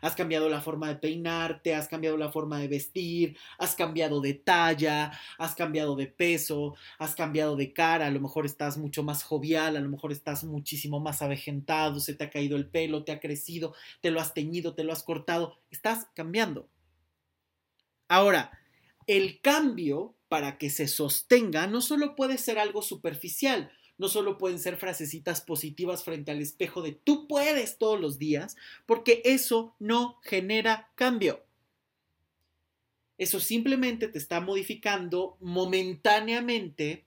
[0.00, 4.34] Has cambiado la forma de peinarte, has cambiado la forma de vestir, has cambiado de
[4.34, 9.22] talla, has cambiado de peso, has cambiado de cara, a lo mejor estás mucho más
[9.22, 13.12] jovial, a lo mejor estás muchísimo más avejentado, se te ha caído el pelo, te
[13.12, 16.68] ha crecido, te lo has teñido, te lo has cortado, estás cambiando.
[18.08, 18.58] Ahora,
[19.06, 24.58] el cambio para que se sostenga no solo puede ser algo superficial, no solo pueden
[24.58, 30.20] ser frasecitas positivas frente al espejo de tú puedes todos los días, porque eso no
[30.22, 31.44] genera cambio.
[33.16, 37.06] Eso simplemente te está modificando momentáneamente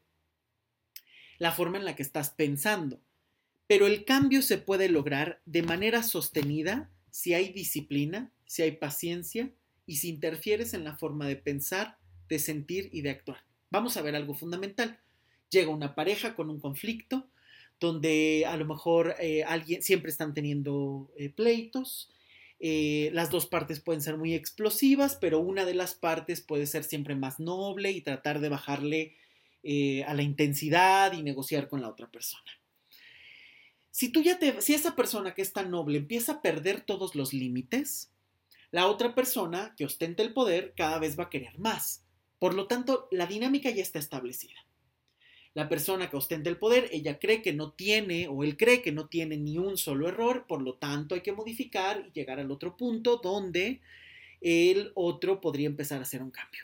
[1.38, 3.02] la forma en la que estás pensando.
[3.68, 9.52] Pero el cambio se puede lograr de manera sostenida si hay disciplina, si hay paciencia
[9.86, 11.98] y si interfieres en la forma de pensar,
[12.30, 13.44] de sentir y de actuar.
[13.70, 15.02] Vamos a ver algo fundamental
[15.50, 17.28] llega una pareja con un conflicto
[17.80, 22.10] donde a lo mejor eh, alguien siempre están teniendo eh, pleitos.
[22.60, 26.84] Eh, las dos partes pueden ser muy explosivas, pero una de las partes puede ser
[26.84, 29.16] siempre más noble y tratar de bajarle
[30.08, 32.50] a la intensidad y negociar con la otra persona.
[33.92, 37.16] Si tú ya te, si esa persona que es tan noble empieza a perder todos
[37.16, 38.10] los límites,
[38.72, 42.06] la otra persona que ostenta el poder cada vez va a querer más.
[42.40, 44.67] Por lo tanto, la dinámica ya está establecida
[45.58, 48.92] la persona que ostenta el poder, ella cree que no tiene o él cree que
[48.92, 52.52] no tiene ni un solo error, por lo tanto hay que modificar y llegar al
[52.52, 53.82] otro punto donde
[54.40, 56.62] el otro podría empezar a hacer un cambio.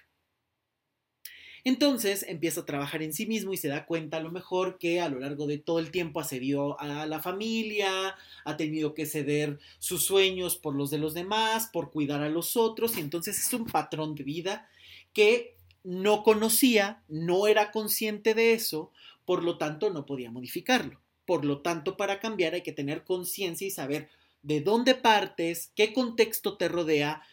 [1.64, 5.02] Entonces empieza a trabajar en sí mismo y se da cuenta a lo mejor que
[5.02, 9.08] a lo largo de todo el tiempo ha cedido a la familia, ha tenido que
[9.08, 13.40] ceder sus sueños por los de los demás, por cuidar a los otros y entonces
[13.40, 14.70] es un patrón de vida
[15.14, 15.53] que
[15.84, 18.92] no conocía, no era consciente de eso,
[19.26, 21.00] por lo tanto no podía modificarlo.
[21.26, 24.10] Por lo tanto, para cambiar hay que tener conciencia y saber
[24.42, 27.24] de dónde partes, qué contexto te rodea,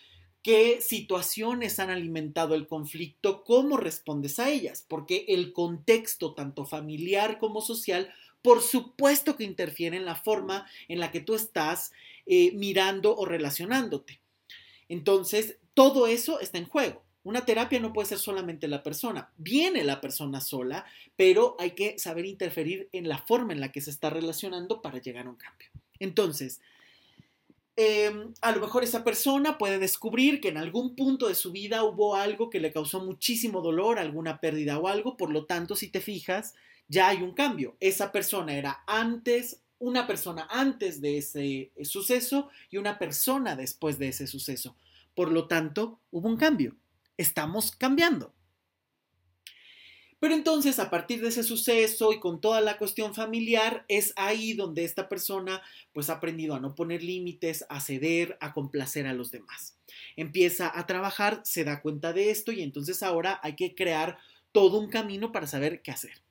[0.42, 7.38] qué situaciones han alimentado el conflicto, cómo respondes a ellas, porque el contexto, tanto familiar
[7.38, 11.92] como social, por supuesto que interfiere en la forma en la que tú estás
[12.26, 14.20] eh, mirando o relacionándote.
[14.88, 17.02] Entonces, todo eso está en juego.
[17.22, 19.30] Una terapia no puede ser solamente la persona.
[19.36, 23.82] Viene la persona sola, pero hay que saber interferir en la forma en la que
[23.82, 25.68] se está relacionando para llegar a un cambio.
[25.98, 26.60] Entonces,
[27.76, 31.84] em, a lo mejor esa persona puede descubrir que en algún punto de su vida
[31.84, 35.88] hubo algo que le causó muchísimo dolor, alguna pérdida o algo, por lo tanto, si
[35.88, 36.54] te fijas,
[36.88, 37.76] ya hay un cambio.
[37.80, 44.08] Esa persona era antes, una persona antes de ese suceso y una persona después de
[44.08, 44.74] ese suceso.
[45.14, 46.76] Por lo tanto, hubo un cambio
[47.20, 48.34] estamos cambiando.
[50.20, 54.52] Pero entonces, a partir de ese suceso y con toda la cuestión familiar, es ahí
[54.52, 55.62] donde esta persona
[55.94, 59.78] pues ha aprendido a no poner límites, a ceder, a complacer a los demás.
[60.16, 64.18] Empieza a trabajar, se da cuenta de esto y entonces ahora hay que crear
[64.52, 66.22] todo un camino para saber qué hacer.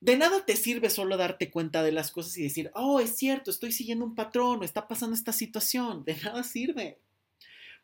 [0.00, 3.50] De nada te sirve solo darte cuenta de las cosas y decir, oh, es cierto,
[3.50, 6.04] estoy siguiendo un patrón está pasando esta situación.
[6.04, 6.98] De nada sirve.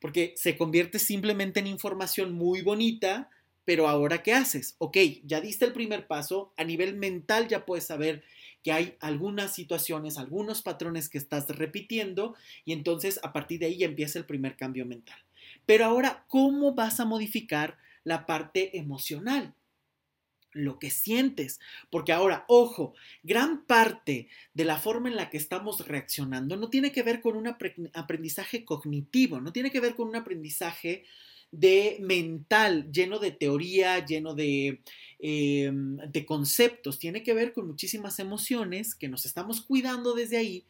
[0.01, 3.31] Porque se convierte simplemente en información muy bonita,
[3.65, 4.77] pero ahora, ¿qué haces?
[4.79, 8.25] Ok, ya diste el primer paso, a nivel mental ya puedes saber
[8.63, 12.35] que hay algunas situaciones, algunos patrones que estás repitiendo
[12.65, 15.19] y entonces a partir de ahí empieza el primer cambio mental.
[15.67, 19.55] Pero ahora, ¿cómo vas a modificar la parte emocional?
[20.53, 21.61] Lo que sientes.
[21.91, 26.93] Porque ahora, ojo, gran parte de la forma en la que estamos reaccionando no tiene
[26.93, 27.49] que ver con un
[27.95, 31.05] aprendizaje cognitivo, no tiene que ver con un aprendizaje
[31.51, 34.83] de mental, lleno de teoría, lleno de,
[35.19, 40.67] em, de conceptos, tiene que ver con muchísimas emociones que nos estamos cuidando desde ahí,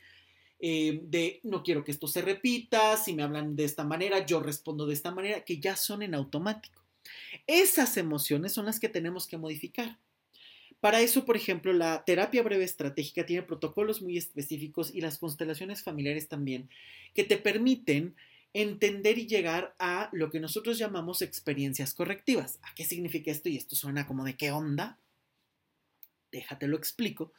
[0.61, 4.41] em, de no quiero que esto se repita, si me hablan de esta manera, yo
[4.41, 6.88] respondo de esta manera, que ya son en automático.
[7.49, 9.99] Esas emociones son las que tenemos que modificar.
[10.81, 15.83] Para eso, por ejemplo, la terapia breve estratégica tiene protocolos muy específicos y las constelaciones
[15.83, 16.69] familiares también,
[17.15, 18.15] que te permiten
[18.53, 22.59] entender y llegar a lo que nosotros llamamos experiencias correctivas.
[22.63, 23.49] ¿A qué significa esto?
[23.49, 24.99] Y esto suena como de qué onda.
[26.31, 27.33] Déjate lo explico.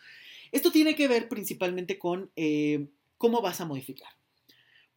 [0.51, 4.18] Esto tiene que ver principalmente con eh, cómo vas a modificar.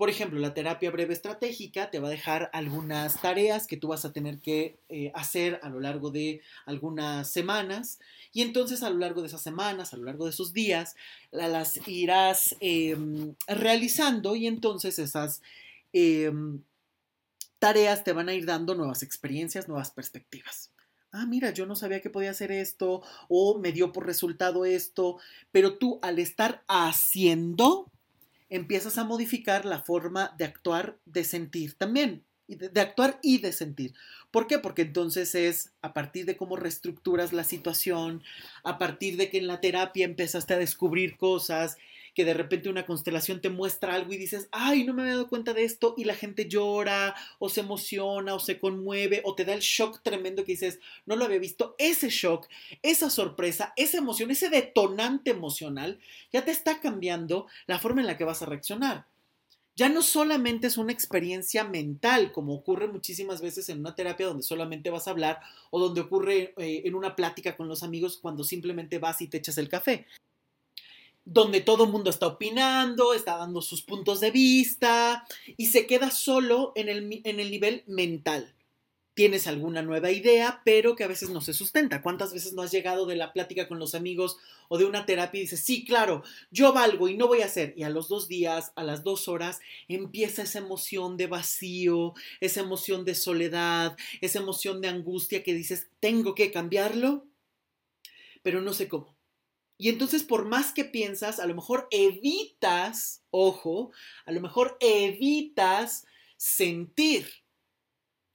[0.02, 4.04] Por ejemplo, la terapia breve estratégica te va a dejar algunas tareas que tú vas
[4.04, 8.00] a tener que eh, hacer a lo largo de algunas semanas
[8.32, 10.96] y entonces a lo largo de esas semanas, a lo largo de esos días,
[11.30, 15.40] las irás em, realizando y entonces esas
[15.92, 16.62] Em,
[17.58, 20.72] tareas te van a ir dando nuevas experiencias, nuevas perspectivas.
[21.12, 25.18] Ah, mira, yo no sabía que podía hacer esto o me dio por resultado esto,
[25.52, 27.91] pero tú al estar haciendo,
[28.52, 33.94] empiezas a modificar la forma de actuar, de sentir también, de, actuar y de sentir.
[34.30, 34.58] ¿Por qué?
[34.58, 38.22] Porque entonces es a partir de cómo reestructuras la situación,
[38.62, 41.78] a partir de que en la terapia empezaste a descubrir cosas
[42.14, 45.28] que de repente una constelación te muestra algo y dices, ay, no me había dado
[45.28, 49.44] cuenta de esto, y la gente llora, o se emociona, o se conmueve, o te
[49.44, 51.74] da el shock tremendo que dices, no lo había visto.
[51.78, 52.48] Ese shock,
[52.82, 55.98] esa sorpresa, esa emoción, ese detonante emocional,
[56.32, 59.06] ya te está cambiando la forma en la que vas a reaccionar.
[59.74, 64.42] Ya no solamente es una experiencia mental, como ocurre muchísimas veces en una terapia donde
[64.42, 68.44] solamente vas a hablar o donde ocurre eh, en una plática con los amigos cuando
[68.44, 70.06] simplemente vas y te echas el café
[71.24, 75.24] donde todo el mundo está opinando, está dando sus puntos de vista
[75.56, 78.54] y se queda solo en el, en el nivel mental.
[79.14, 82.00] Tienes alguna nueva idea, pero que a veces no se sustenta.
[82.00, 85.38] ¿Cuántas veces no has llegado de la plática con los amigos o de una terapia
[85.38, 87.74] y dices, sí, claro, yo valgo y no voy a hacer?
[87.76, 92.60] Y a los dos días, a las dos horas, empieza esa emoción de vacío, esa
[92.60, 97.26] emoción de soledad, esa emoción de angustia que dices, tengo que cambiarlo,
[98.42, 99.14] pero no sé cómo.
[99.82, 103.90] Y entonces, por más que piensas, a lo mejor evitas, ojo,
[104.24, 107.26] a lo mejor evitas sentir.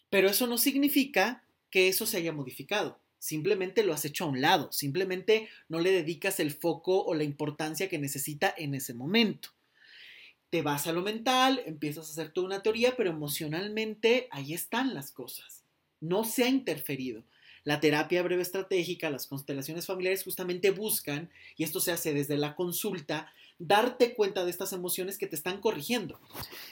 [0.09, 2.99] Pero eso no significa que eso se haya modificado.
[3.17, 4.73] Simplemente lo has hecho a un lado.
[4.73, 9.51] Simplemente no le dedicas el foco o la importancia que necesita en ese momento.
[10.49, 14.93] Te vas a lo mental, empiezas a hacer toda una teoría, pero emocionalmente ahí están
[14.93, 15.63] las cosas.
[16.01, 17.23] No se ha interferido.
[17.67, 22.55] La terapia breve estratégica, las constelaciones familiares justamente buscan, y esto se hace desde la
[22.55, 26.17] consulta, darte cuenta de estas emociones que te están corrigiendo.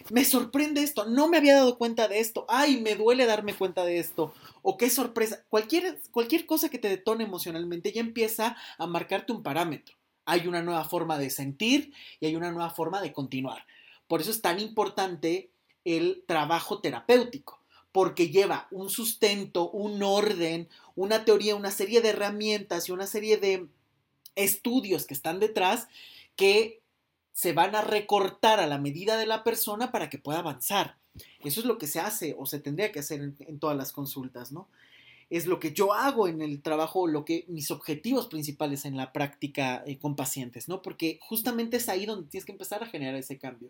[0.09, 3.83] Me sorprende esto, no me había dado cuenta de esto, ay, me duele darme cuenta
[3.83, 8.87] de esto, o qué sorpresa, cualquier, cualquier cosa que te detone emocionalmente ya empieza a
[8.87, 9.97] marcarte un parámetro.
[10.23, 13.65] Hay una nueva forma de sentir y hay una nueva forma de continuar.
[14.07, 15.49] Por eso es tan importante
[15.83, 17.64] el trabajo terapéutico
[17.95, 23.37] porque lleva un sustento, un orden, una teoría, una serie de herramientas y una serie
[23.37, 23.69] de
[24.35, 25.87] estudios que están detrás
[26.35, 26.81] que
[27.31, 30.97] se van a recortar a la medida de la persona para que pueda avanzar.
[31.41, 34.51] Eso es lo que se hace o se tendría que hacer en, todas las consultas,
[34.51, 34.67] ¿no?
[35.29, 39.13] Es lo que yo hago en el trabajo, lo que mis objetivos principales en la
[39.13, 40.81] práctica eh, con pacientes, ¿no?
[40.81, 43.69] Porque justamente es ahí donde tienes que empezar a generar ese cambio.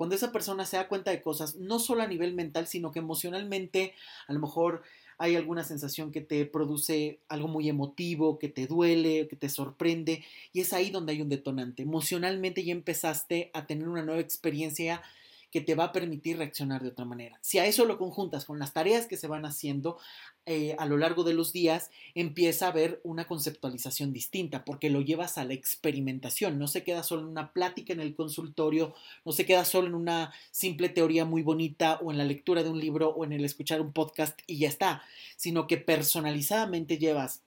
[0.00, 3.00] Cuando esa persona se da cuenta de cosas, no solo a nivel mental, sino que
[3.00, 3.92] emocionalmente,
[4.28, 4.82] a lo mejor
[5.18, 10.24] hay alguna sensación que te produce algo muy emotivo, que te duele, que te sorprende,
[10.54, 11.82] y es ahí donde hay un detonante.
[11.82, 15.02] Emocionalmente ya empezaste a tener una nueva experiencia
[15.50, 17.38] que te va a permitir reaccionar de otra manera.
[17.42, 19.98] Si a eso lo conjuntas con las tareas que se van haciendo
[20.46, 25.00] eh, a lo largo de los días, empieza a haber una conceptualización distinta, porque lo
[25.00, 28.94] llevas a la experimentación, no se queda solo en una plática en el consultorio,
[29.24, 32.70] no se queda solo en una simple teoría muy bonita o en la lectura de
[32.70, 35.02] un libro o en el escuchar un podcast y ya está,
[35.36, 37.42] sino que personalizadamente llevas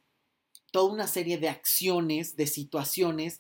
[0.72, 3.40] toda una serie de acciones, de situaciones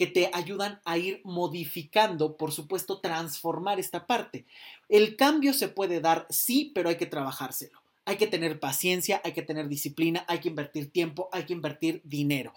[0.00, 4.46] que te ayudan a ir modificando, por supuesto, transformar esta parte.
[4.88, 7.82] El cambio se puede dar, sí, pero hay que trabajárselo.
[8.06, 12.00] Hay que tener paciencia, hay que tener disciplina, hay que invertir tiempo, hay que invertir
[12.02, 12.54] dinero.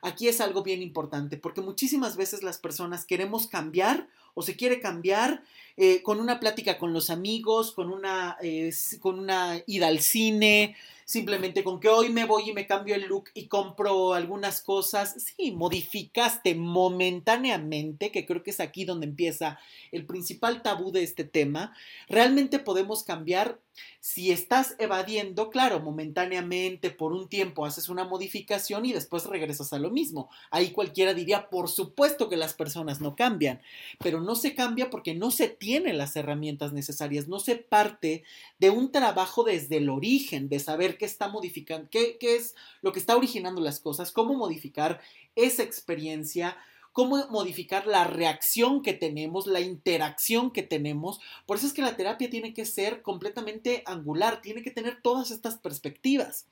[0.00, 4.80] Aquí es algo bien importante porque muchísimas veces las personas queremos cambiar o se quiere
[4.80, 5.42] cambiar
[5.76, 10.76] eh, con una plática con los amigos, con una, eh, con una ida al cine,
[11.06, 15.14] simplemente con que hoy me voy y me cambio el look y compro algunas cosas,
[15.22, 19.58] sí, modificaste momentáneamente, que creo que es aquí donde empieza
[19.92, 21.72] el principal tabú de este tema,
[22.08, 23.60] realmente podemos cambiar
[24.00, 29.78] si estás evadiendo, claro, momentáneamente, por un tiempo haces una modificación y después regresas a
[29.78, 30.30] lo mismo.
[30.50, 33.60] Ahí cualquiera diría, por supuesto que las personas no cambian,
[33.98, 38.24] pero no se cambia porque no se tienen las herramientas necesarias, no se parte
[38.58, 42.92] de un trabajo desde el origen, de saber qué está modificando, qué, qué es lo
[42.92, 45.00] que está originando las cosas, cómo modificar
[45.34, 46.56] esa experiencia,
[46.96, 51.20] cómo modificar la reacción que tenemos, la interacción que tenemos.
[51.44, 55.30] Por eso es que la terapia tiene que ser completamente angular, tiene que tener todas
[55.30, 56.46] estas perspectivas.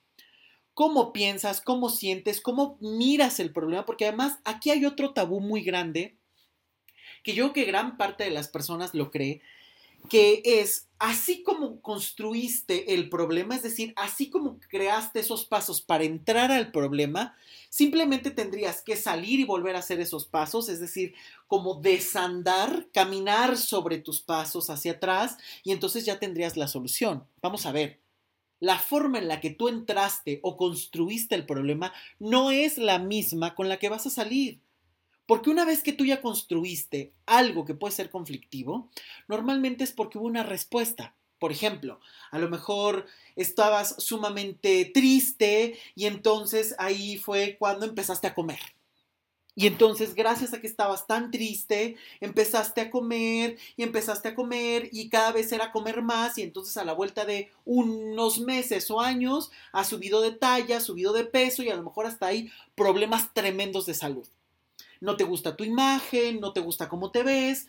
[0.74, 5.62] Cómo piensas, cómo sientes, cómo miras el problema, porque además aquí hay otro tabú muy
[5.62, 6.18] grande
[7.22, 9.40] que yo creo que gran parte de las personas lo cree,
[10.09, 16.05] que es así como construiste el problema, es decir, así como creaste esos pasos para
[16.05, 17.36] entrar al problema,
[17.68, 21.14] simplemente tendrías que salir y volver a hacer esos pasos, es decir,
[21.46, 27.24] como desandar, caminar sobre tus pasos hacia atrás y entonces ya tendrías la solución.
[27.42, 28.00] Vamos a ver.
[28.61, 33.55] La forma en la que tú entraste o construiste el problema no es la misma
[33.55, 34.61] con la que vas a salir.
[35.27, 38.91] Porque una vez que tú ya construiste algo que puede ser conflictivo,
[39.27, 41.14] normalmente es porque hubo una respuesta.
[41.39, 42.01] Por ejemplo,
[42.31, 43.07] a lo mejor
[43.37, 48.61] estabas sumamente triste y entonces ahí fue cuando empezaste a comer.
[49.57, 54.89] Y entonces, gracias a que estabas tan triste, empezaste a comer y empezaste a comer
[54.91, 59.01] y cada vez era comer más y entonces a la vuelta de unos meses o
[59.01, 62.51] años has subido de talla, has subido de peso y a lo mejor hasta ahí
[62.75, 64.27] problemas tremendos de salud
[65.05, 67.68] no te gusta tu imagen, no te gusta cómo te ves.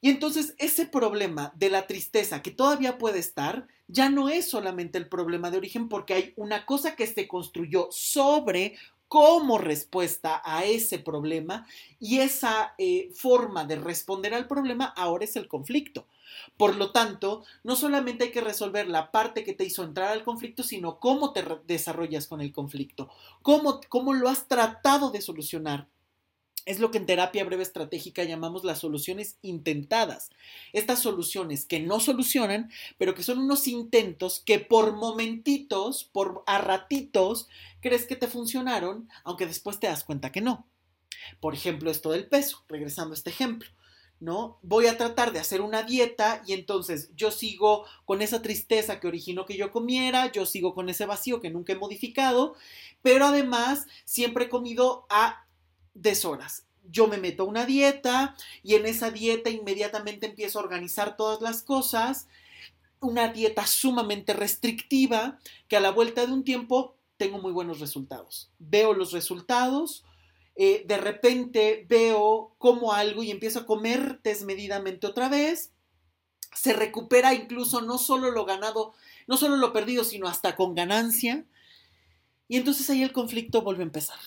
[0.00, 4.96] Y entonces ese problema de la tristeza que todavía puede estar, ya no es solamente
[4.96, 8.76] el problema de origen porque hay una cosa que se construyó sobre
[9.08, 11.66] como respuesta a ese problema
[11.98, 16.06] y esa eh, forma de responder al problema ahora es el conflicto.
[16.56, 20.22] Por lo tanto, no solamente hay que resolver la parte que te hizo entrar al
[20.22, 23.10] conflicto, sino cómo te desarrollas con el conflicto,
[23.42, 25.88] cómo, cómo lo has tratado de solucionar
[26.66, 30.30] es lo que en terapia breve estratégica llamamos las soluciones intentadas.
[30.72, 36.58] Estas soluciones que no solucionan, pero que son unos intentos que por momentitos, por a
[36.58, 37.48] ratitos,
[37.80, 40.66] crees que te funcionaron, aunque después te das cuenta que no.
[41.40, 43.68] Por ejemplo, esto del peso, regresando a este ejemplo.
[44.20, 44.58] ¿no?
[44.62, 49.08] Voy a tratar de hacer una dieta y entonces yo sigo con esa tristeza que
[49.08, 52.54] originó que yo comiera, yo sigo con ese vacío que nunca he modificado,
[53.00, 55.46] pero además siempre he comido a
[55.94, 56.64] deshoras.
[56.90, 61.40] Yo me meto a una dieta y en esa dieta inmediatamente empiezo a organizar todas
[61.40, 62.26] las cosas.
[63.00, 65.38] Una dieta sumamente restrictiva
[65.68, 68.50] que a la vuelta de un tiempo tengo muy buenos resultados.
[68.58, 70.04] Veo los resultados,
[70.56, 75.72] eh, de repente veo como algo y empiezo a comer desmedidamente otra vez.
[76.54, 78.94] Se recupera incluso no solo lo ganado,
[79.26, 81.44] no solo lo perdido, sino hasta con ganancia.
[82.48, 84.18] Y entonces ahí el conflicto vuelve a empezar.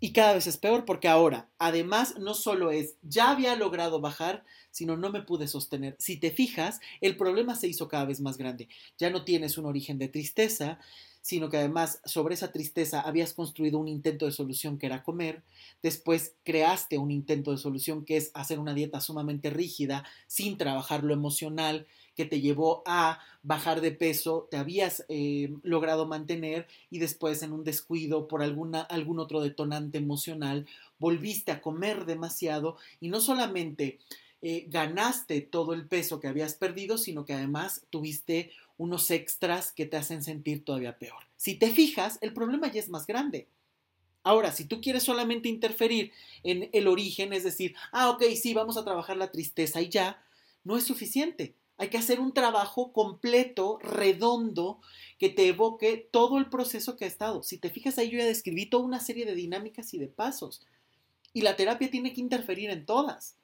[0.00, 4.44] Y cada vez es peor porque ahora, además, no solo es, ya había logrado bajar,
[4.70, 5.96] sino no me pude sostener.
[5.98, 8.68] Si te fijas, el problema se hizo cada vez más grande.
[8.96, 10.78] Ya no tienes un origen de tristeza,
[11.28, 15.42] sino que además sobre esa tristeza habías construido un intento de solución que era comer,
[15.82, 21.04] después creaste un intento de solución que es hacer una dieta sumamente rígida, sin trabajar
[21.04, 26.98] lo emocional, que te llevó a bajar de peso, te habías eh, logrado mantener y
[26.98, 30.66] después en un descuido por alguna, algún otro detonante emocional,
[30.98, 33.98] volviste a comer demasiado y no solamente
[34.40, 39.84] eh, ganaste todo el peso que habías perdido, sino que además tuviste unos extras que
[39.84, 41.24] te hacen sentir todavía peor.
[41.36, 43.48] Si te fijas, el problema ya es más grande.
[44.22, 46.12] Ahora, si tú quieres solamente interferir
[46.42, 50.22] en el origen, es decir, ah, ok, sí, vamos a trabajar la tristeza y ya,
[50.64, 51.54] no es suficiente.
[51.76, 54.80] Hay que hacer un trabajo completo, redondo,
[55.18, 57.42] que te evoque todo el proceso que ha estado.
[57.42, 60.66] Si te fijas ahí, yo ya describí toda una serie de dinámicas y de pasos.
[61.32, 63.36] Y la terapia tiene que interferir en todas.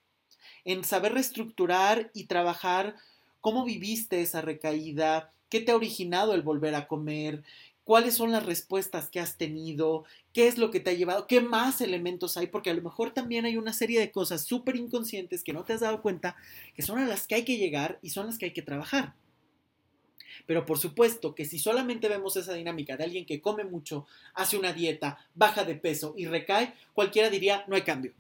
[0.65, 2.97] En saber reestructurar y trabajar
[3.45, 7.43] cómo viviste esa recaída, qué te ha originado el volver a comer,
[7.85, 11.43] cuáles son las respuestas que has tenido, qué es lo que te ha llevado, qué
[11.43, 15.45] más elementos hay, porque a lo mejor también hay una serie de cosas súper inconscientes
[15.45, 16.37] que no te has dado cuenta,
[16.75, 19.13] que son a las que hay que llegar y son las que hay que trabajar.
[20.47, 24.57] Pero por supuesto que si solamente vemos esa dinámica de alguien que come mucho, hace
[24.57, 28.15] una dieta, baja de peso y recae, cualquiera diría no hay cambio.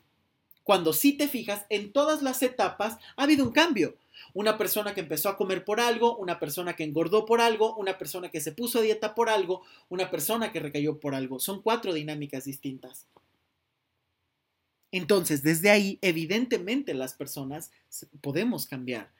[0.65, 3.97] Cuando sí te fijas, en todas las etapas ha habido un cambio.
[4.33, 7.99] Una persona que empezó a comer por algo, una persona que engordó por algo, una
[7.99, 11.39] persona que se puso a dieta por algo, una persona que recayó por algo.
[11.39, 13.07] Son cuatro dinámicas distintas.
[14.91, 17.73] Entonces, desde ahí, evidentemente las personas
[18.21, 19.11] podemos cambiar.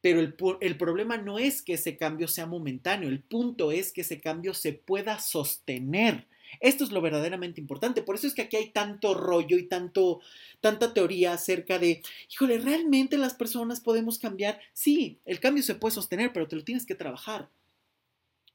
[0.00, 4.02] Pero el, el, problema no es que ese cambio sea momentáneo, el punto es que
[4.02, 6.26] ese cambio se pueda sostener.
[6.60, 8.02] Esto es lo verdaderamente importante.
[8.02, 10.20] Por eso es que aquí hay tanto rollo y tanto,
[10.60, 14.60] tanta teoría acerca de, híjole, ¿realmente las personas podemos cambiar?
[14.72, 17.48] Sí, el cambio se puede sostener, pero te lo tienes que trabajar.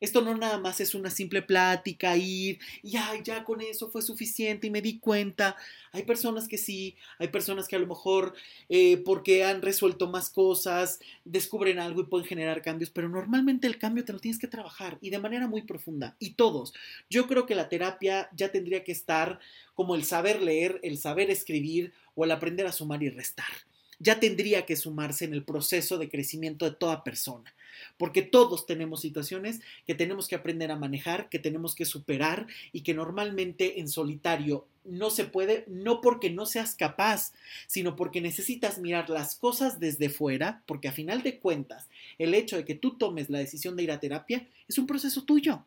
[0.01, 4.01] Esto no nada más es una simple plática, ir y ya, ya con eso fue
[4.01, 5.55] suficiente y me di cuenta.
[5.93, 8.33] Hay personas que sí, hay personas que a lo mejor
[8.67, 13.77] eh, porque han resuelto más cosas, descubren algo y pueden generar cambios, pero normalmente el
[13.77, 16.15] cambio te lo tienes que trabajar y de manera muy profunda.
[16.19, 16.73] Y todos.
[17.09, 19.39] Yo creo que la terapia ya tendría que estar
[19.75, 23.70] como el saber leer, el saber escribir o el aprender a sumar y restar.
[24.01, 27.53] Ya tendría que sumarse en el proceso de crecimiento de toda persona
[27.97, 32.81] porque todos tenemos situaciones que tenemos que aprender a manejar, que tenemos que superar y
[32.81, 37.33] que normalmente en solitario no se puede, no porque no seas capaz,
[37.67, 41.87] sino porque necesitas mirar las cosas desde fuera, porque a final de cuentas,
[42.17, 45.23] el hecho de que tú tomes la decisión de ir a terapia es un proceso
[45.23, 45.65] tuyo,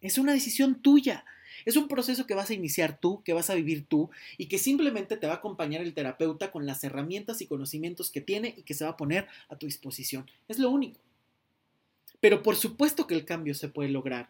[0.00, 1.24] es una decisión tuya.
[1.66, 4.08] Es un proceso que vas a iniciar tú, que vas a vivir tú
[4.38, 8.20] y que simplemente te va a acompañar el terapeuta con las herramientas y conocimientos que
[8.20, 10.30] tiene y que se va a poner a tu disposición.
[10.46, 11.00] Es lo único.
[12.20, 14.28] Pero por supuesto que el cambio se puede lograr.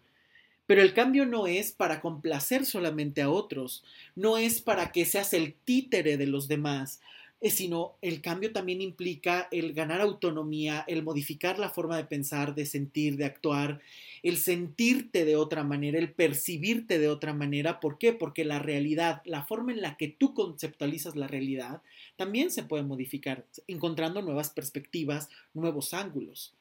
[0.67, 3.85] Pero el cambio no es para complacer solamente a otros,
[4.17, 7.01] no es para que seas el títere de los demás,
[7.43, 12.67] sino el cambio también implica el ganar autonomía, el modificar la forma de pensar, de
[12.67, 13.81] sentir, de actuar,
[14.23, 17.79] el sentirte de otra manera, el percibirte de otra manera.
[17.79, 18.13] ¿Por qué?
[18.13, 21.83] Porque la realidad, la forma en la que tú conceptualizas la realidad,
[22.17, 26.55] también se puede modificar, encontrando nuevas perspectivas, nuevos ángulos.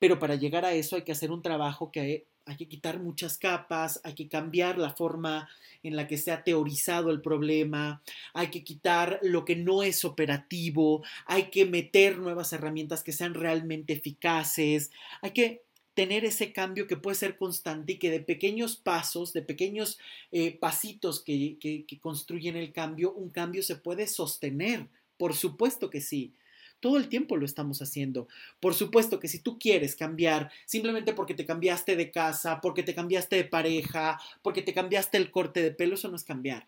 [0.00, 3.38] Pero para llegar a eso hay que hacer un trabajo que hay, que quitar muchas
[3.38, 5.48] capas, hay que cambiar la forma
[5.82, 8.02] en la que se ha teorizado el problema,
[8.34, 13.34] hay que quitar lo que no es operativo, hay que meter nuevas herramientas que sean
[13.34, 14.90] realmente eficaces,
[15.22, 15.62] hay que
[15.94, 19.98] tener ese cambio que puede ser constante y que de pequeños pasos, de pequeños
[20.32, 24.88] eh, pasitos que, que construyen el cambio, un cambio se puede sostener.
[25.18, 26.32] Por supuesto que sí.
[26.80, 28.26] Todo el tiempo lo estamos haciendo.
[28.58, 32.94] Por supuesto que si tú quieres cambiar simplemente porque te cambiaste de casa, porque te
[32.94, 36.66] cambiaste de pareja, porque te cambiaste el corte de pelo, eso no es cambiar.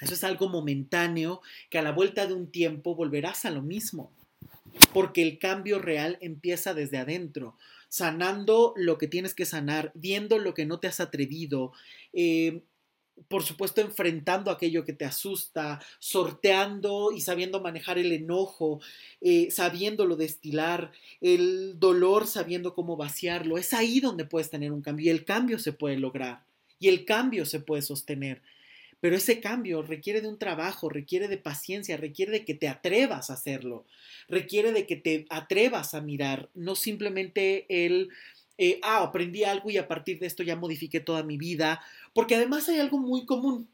[0.00, 1.40] Eso es algo momentáneo
[1.70, 4.12] que a la vuelta de un tiempo volverás a lo mismo.
[4.92, 7.56] Porque el cambio real empieza desde adentro,
[7.88, 11.72] sanando lo que tienes que sanar, viendo lo que no te has atrevido,
[12.12, 12.62] eh,
[13.28, 18.80] por supuesto, enfrentando aquello que te asusta, sorteando y sabiendo manejar el enojo,
[19.20, 23.58] eh, sabiéndolo destilar, el dolor sabiendo cómo vaciarlo.
[23.58, 26.44] Es ahí donde puedes tener un cambio y el cambio se puede lograr
[26.78, 28.42] y el cambio se puede sostener.
[29.00, 33.28] Pero ese cambio requiere de un trabajo, requiere de paciencia, requiere de que te atrevas
[33.30, 33.84] a hacerlo,
[34.28, 38.08] requiere de que te atrevas a mirar, no simplemente el
[38.58, 41.82] eh, ah, aprendí algo y a partir de esto ya modifiqué toda mi vida,
[42.14, 43.68] porque además hay algo muy común.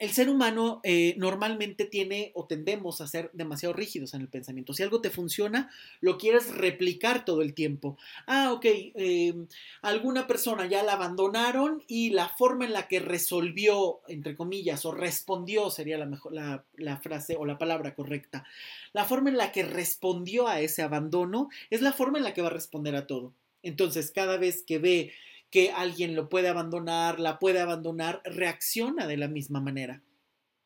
[0.00, 4.74] El ser humano eh, normalmente tiene o tendemos a ser demasiado rígidos en el pensamiento.
[4.74, 5.70] Si algo te funciona,
[6.00, 7.96] lo quieres replicar todo el tiempo.
[8.26, 9.46] Ah, ok, em,
[9.82, 14.90] alguna persona ya la abandonaron y la forma en la que resolvió, entre comillas, o
[14.90, 18.44] respondió sería la, mejor, la frase o la palabra correcta.
[18.92, 22.42] La forma en la que respondió a ese abandono es la forma en la que
[22.42, 23.32] va a responder a todo.
[23.64, 25.12] Entonces, cada vez que ve
[25.50, 30.02] que alguien lo puede abandonar, la puede abandonar, reacciona de la misma manera.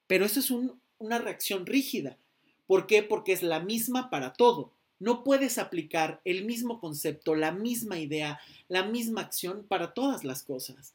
[0.06, 0.50] Pero eso es
[0.98, 2.18] una reacción rígida.
[2.66, 3.02] ¿Por qué?
[3.02, 4.72] Porque es la misma para todo.
[4.98, 10.42] No puedes aplicar el mismo concepto, la misma idea, la misma acción para todas las
[10.42, 10.94] cosas.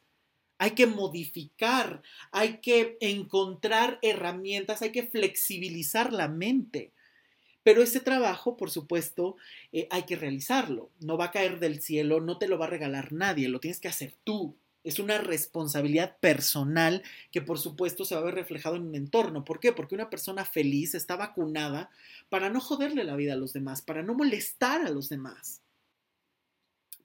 [0.57, 2.01] Hay que modificar,
[2.31, 6.91] hay que encontrar herramientas, hay que flexibilizar la mente
[7.63, 9.37] Pero ese trabajo, por supuesto,
[9.71, 10.89] eh, hay que realizarlo.
[10.99, 13.79] No va a caer del cielo, no te lo va a regalar nadie, lo tienes
[13.79, 14.55] que hacer tú.
[14.83, 19.45] Es una responsabilidad personal que por supuesto se va a ver reflejado en un entorno.
[19.45, 19.71] ¿Por qué?
[19.71, 21.89] Porque una persona feliz está vacunada
[22.27, 25.61] para no joderle la vida a los demás, para no molestar a los demás.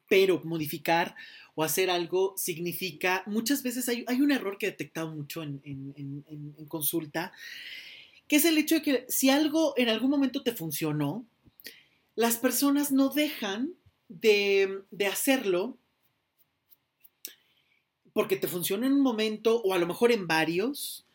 [0.08, 1.14] Pero modificar
[1.54, 6.66] o hacer algo significa, muchas veces hay, un error que he detectado mucho en, en
[6.66, 7.32] consulta,
[8.28, 11.26] que es el hecho de que si algo en algún momento te funcionó,
[12.14, 13.74] las personas no dejan
[14.08, 15.78] de, de hacerlo
[18.12, 21.06] porque te funciona en un momento o a lo mejor en varios,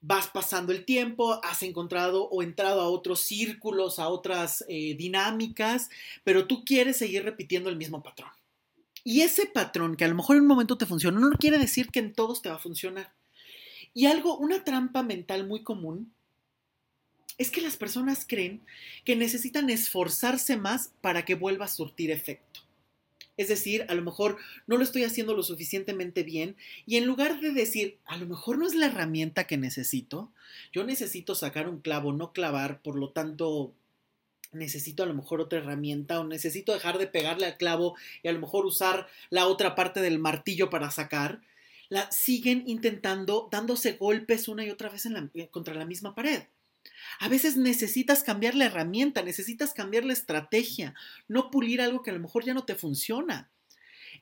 [0.00, 5.90] vas pasando el tiempo, has encontrado o entrado a otros círculos, a otras eh, dinámicas,
[6.24, 8.30] pero tú quieres seguir repitiendo el mismo patrón.
[9.04, 11.88] Y ese patrón que a lo mejor en un momento te funciona, no quiere decir
[11.90, 13.12] que en todos te va a funcionar.
[13.94, 16.12] Y algo, una trampa mental muy común
[17.38, 18.62] es que las personas creen
[19.04, 22.60] que necesitan esforzarse más para que vuelva a surtir efecto.
[23.36, 26.56] Es decir, a lo mejor no lo estoy haciendo lo suficientemente bien
[26.86, 30.32] y en lugar de decir, a lo mejor no es la herramienta que necesito,
[30.72, 33.74] yo necesito sacar un clavo, no clavar, por lo tanto
[34.52, 38.32] necesito a lo mejor otra herramienta o necesito dejar de pegarle al clavo y a
[38.32, 41.42] lo mejor usar la otra parte del martillo para sacar,
[41.90, 45.06] la siguen intentando dándose golpes una y otra vez
[45.50, 46.44] contra la misma pared.
[47.18, 50.94] A veces necesitas cambiar la herramienta, necesitas cambiar la estrategia,
[51.28, 53.50] no pulir algo que a lo mejor ya no te funciona.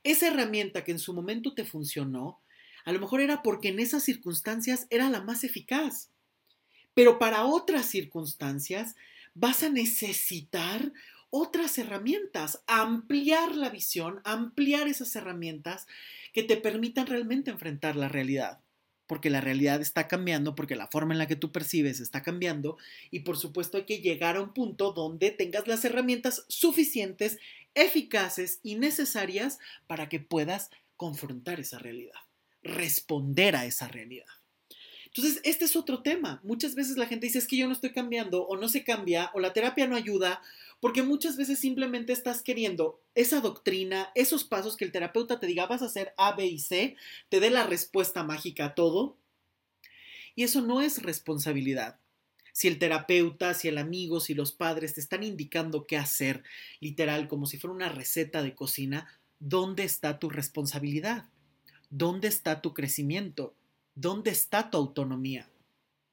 [0.03, 2.41] Esa herramienta que en su momento te funcionó,
[2.85, 6.11] a lo mejor era porque en esas circunstancias era la más eficaz.
[6.93, 8.95] Pero para otras circunstancias
[9.33, 10.93] vas a necesitar
[11.29, 15.87] otras herramientas, ampliar la visión, ampliar esas herramientas
[16.31, 18.64] que te permitan realmente enfrentar la realidad
[19.07, 22.77] porque la realidad está cambiando, porque la forma en la que tú percibes está cambiando
[23.11, 27.37] y por supuesto hay que llegar a un punto donde tengas las herramientas suficientes,
[27.73, 32.19] eficaces y necesarias para que puedas confrontar esa realidad,
[32.63, 34.25] responder a esa realidad.
[35.15, 36.41] Entonces, este es otro tema.
[36.43, 39.31] Muchas veces la gente dice es que yo no estoy cambiando o no se cambia
[39.33, 40.41] o la terapia no ayuda
[40.85, 45.65] porque muchas veces simplemente estás queriendo esa doctrina, esos pasos que el terapeuta te diga
[45.65, 46.95] vas a hacer A, B y C,
[47.29, 49.17] te dé la respuesta mágica a todo.
[50.35, 51.99] Y eso no es responsabilidad.
[52.53, 56.43] Si el terapeuta, si el amigo, si los padres te están indicando qué hacer,
[56.79, 59.07] literal, como si fuera una receta de cocina,
[59.39, 61.29] ¿dónde está tu responsabilidad?
[61.89, 63.55] ¿Dónde está tu crecimiento?
[63.95, 65.49] ¿Dónde está tu autonomía?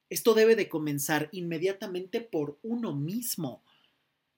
[0.09, 3.63] Esto debe de comenzar inmediatamente por uno mismo.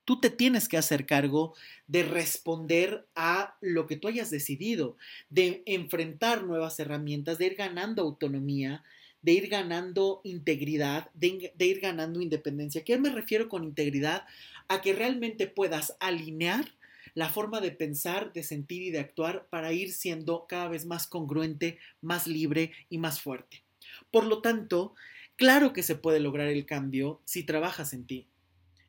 [0.04, 1.54] Tú te tienes que hacer cargo
[1.86, 4.96] de responder a lo que tú hayas decidido,
[5.30, 8.84] de enfrentar nuevas herramientas, de ir ganando autonomía,
[9.24, 12.82] de ir ganando integridad, de, ir ganando independencia.
[12.82, 14.26] ¿A qué me refiero con integridad?
[14.68, 16.66] A que realmente puedas alinear
[17.14, 21.06] la forma de pensar, de sentir y de actuar para ir siendo cada vez más
[21.06, 23.62] congruente, más libre y más fuerte.
[24.10, 24.94] Por lo tanto,
[25.36, 28.26] claro que se puede lograr el cambio si trabajas en ti.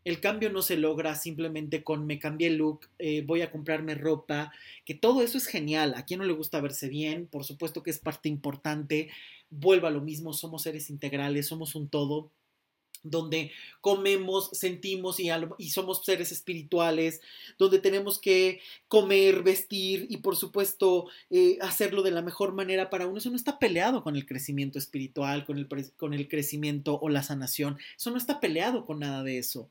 [0.06, 3.96] El cambio no se logra simplemente con me cambié el look, eh, voy a comprarme
[3.96, 4.54] ropa,
[4.86, 5.96] que todo eso es genial.
[5.96, 9.10] A quien no le gusta verse bien, por supuesto que es parte importante.
[9.50, 12.32] Vuelva a lo mismo, somos seres integrales, somos un todo
[13.06, 13.52] donde
[13.82, 17.22] comemos, sentimos y, y, somos seres espirituales,
[17.58, 23.08] donde tenemos que comer, vestir y por supuesto eh, hacerlo de la mejor manera para
[23.08, 23.18] uno.
[23.18, 27.24] Eso no está peleado con el crecimiento espiritual, con el, con el crecimiento o la
[27.24, 27.78] sanación.
[27.98, 29.70] Eso no está peleado con nada de eso.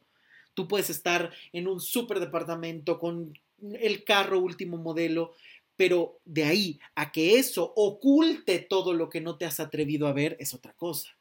[0.54, 5.34] Tú puedes estar en un super departamento con el carro último modelo,
[5.76, 10.12] pero de ahí a que eso oculte todo lo que no te has atrevido a
[10.12, 11.16] ver es otra cosa.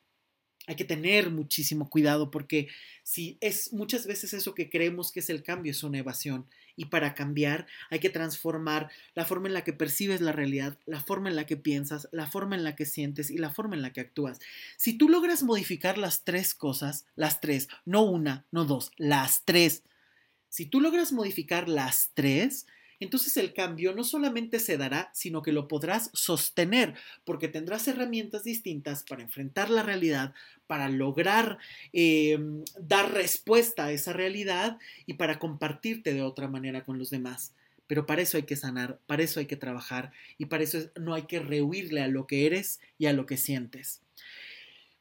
[0.66, 2.70] Hay que tener muchísimo cuidado porque
[3.04, 6.86] si es muchas veces eso que creemos que es el cambio es una evasión y
[6.86, 11.30] para cambiar hay que transformar la forma en la que percibes la realidad, la forma
[11.30, 13.94] en la que piensas, la forma en la que sientes y la forma en la
[13.94, 14.40] que actúas.
[14.78, 19.84] Si tú logras modificar las tres cosas, las tres, no una, no dos, las tres.
[20.50, 22.68] Si tú logras modificar las tres,
[23.04, 26.96] entonces el cambio no solamente se dará, sino que lo podrás sostener,
[27.26, 30.34] porque tendrás herramientas distintas para enfrentar la realidad,
[30.68, 31.58] para lograr
[31.92, 32.40] eh,
[32.80, 37.54] dar respuesta a esa realidad y para compartirte de otra manera con los demás.
[37.88, 41.14] Pero para eso hay que sanar, para eso hay que trabajar y para eso no
[41.14, 44.03] hay que rehuirle a lo que eres y a lo que sientes.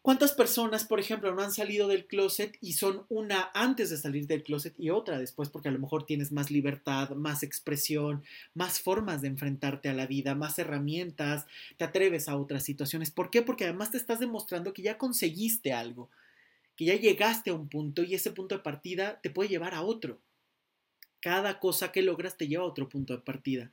[0.03, 4.27] ¿Cuántas personas, por ejemplo, no han salido del closet y son una antes de salir
[4.27, 8.81] del closet y otra después porque a lo mejor tienes más libertad, más expresión, más
[8.81, 11.47] formas de enfrentarte a la vida, más herramientas,
[11.77, 13.13] te atreves a otras situaciones?
[13.13, 13.43] ¿Por qué?
[13.43, 16.11] Porque además te estás demostrando que ya conseguiste algo,
[16.75, 19.83] que ya llegaste a un punto y ese punto de partida te puede llevar a
[19.83, 20.19] otro.
[21.21, 23.71] Cada cosa que logras te lleva a otro punto de partida.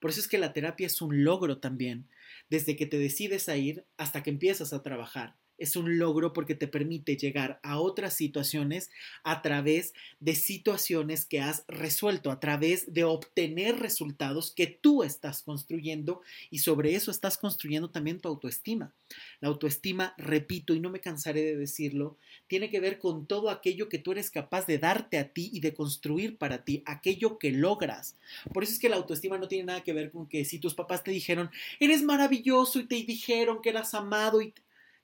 [0.00, 2.08] Por eso es que la terapia es un logro también,
[2.50, 6.54] desde que te decides a ir hasta que empiezas a trabajar es un logro porque
[6.54, 8.90] te permite llegar a otras situaciones
[9.24, 15.42] a través de situaciones que has resuelto, a través de obtener resultados que tú estás
[15.42, 18.92] construyendo y sobre eso estás construyendo también tu autoestima.
[19.40, 23.88] La autoestima, repito y no me cansaré de decirlo, tiene que ver con todo aquello
[23.88, 27.52] que tú eres capaz de darte a ti y de construir para ti, aquello que
[27.52, 28.16] logras.
[28.52, 30.74] Por eso es que la autoestima no tiene nada que ver con que si tus
[30.74, 31.50] papás te dijeron,
[31.80, 34.52] eres maravilloso y te dijeron que eras amado y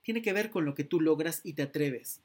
[0.05, 2.20] tiene que ver con lo que tú logras y te atreves.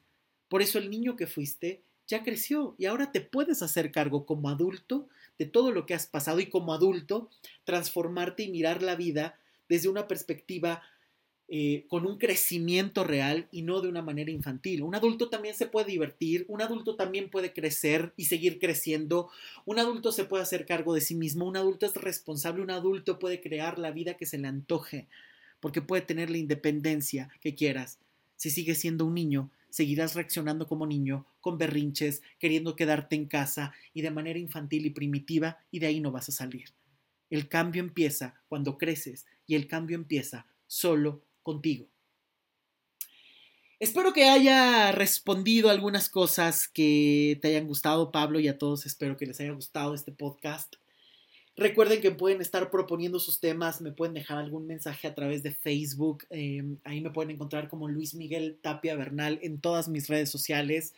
[0.48, 4.50] Por eso el niño que fuiste ya creció y ahora te puedes hacer cargo como
[4.50, 5.08] adulto
[5.38, 7.30] de todo lo que has pasado y como adulto
[7.64, 10.82] transformarte y mirar la vida desde una perspectiva
[11.48, 14.82] eh, con un crecimiento real y no de una manera infantil.
[14.82, 19.30] Un adulto también se puede divertir, un adulto también puede crecer y seguir creciendo,
[19.64, 23.18] un adulto se puede hacer cargo de sí mismo, un adulto es responsable, un adulto
[23.18, 25.08] puede crear la vida que se le antoje
[25.60, 27.98] porque puede tener la independencia que quieras.
[28.36, 33.72] Si sigues siendo un niño, seguirás reaccionando como niño, con berrinches, queriendo quedarte en casa
[33.94, 36.70] y de manera infantil y primitiva, y de ahí no vas a salir.
[37.30, 41.86] El cambio empieza cuando creces y el cambio empieza solo contigo.
[43.78, 49.16] Espero que haya respondido algunas cosas que te hayan gustado, Pablo, y a todos espero
[49.16, 50.74] que les haya gustado este podcast.
[51.60, 55.52] Recuerden que pueden estar proponiendo sus temas, me pueden dejar algún mensaje a través de
[55.52, 60.30] Facebook, em, ahí me pueden encontrar como Luis Miguel Tapia Bernal en todas mis redes
[60.30, 60.94] sociales.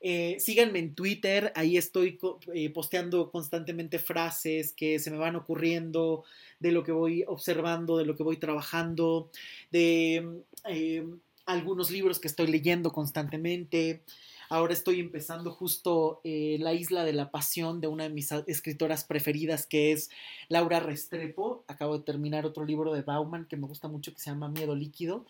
[0.00, 2.20] Eh, síganme en Twitter, ahí estoy
[2.54, 6.22] eh, posteando constantemente frases que se me van ocurriendo,
[6.60, 9.32] de lo que voy observando, de lo que voy trabajando,
[9.72, 10.24] de
[10.66, 14.02] em, algunos libros que estoy leyendo constantemente.
[14.48, 19.04] Ahora estoy empezando justo eh, La Isla de la Pasión de una de mis escritoras
[19.04, 20.10] preferidas que es
[20.48, 21.64] Laura Restrepo.
[21.66, 24.76] Acabo de terminar otro libro de Bauman que me gusta mucho que se llama Miedo
[24.76, 25.26] Líquido.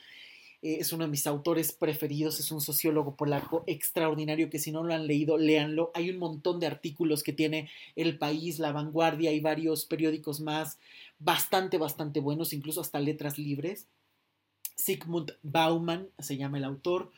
[0.60, 4.82] Eh, es uno de mis autores preferidos, es un sociólogo polaco extraordinario que si no
[4.84, 5.90] lo han leído, léanlo.
[5.94, 10.78] Hay un montón de artículos que tiene El País, La Vanguardia y varios periódicos más
[11.18, 13.86] bastante, bastante buenos, incluso hasta letras libres.
[14.74, 17.12] Sigmund Bauman se llama el autor.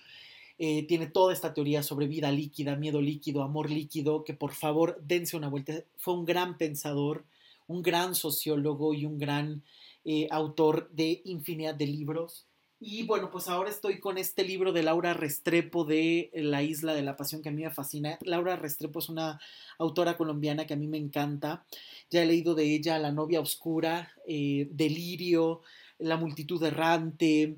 [0.59, 5.01] Eh, tiene toda esta teoría sobre vida líquida, miedo líquido, amor líquido, que por favor
[5.03, 5.85] dense una vuelta.
[5.97, 7.25] Fue un gran pensador,
[7.69, 9.63] un gran sociólogo y un gran
[10.05, 12.49] eh, autor de infinidad de libros.
[12.81, 17.03] Y bueno, pues ahora estoy con este libro de Laura Restrepo de La Isla de
[17.03, 18.19] la Pasión que a mí me fascina.
[18.23, 19.41] Laura Restrepo es una
[19.79, 21.67] autora colombiana que a mí me encanta.
[22.09, 25.63] Ya he leído de ella La novia oscura, eh, Delirio,
[25.99, 27.57] La multitud errante,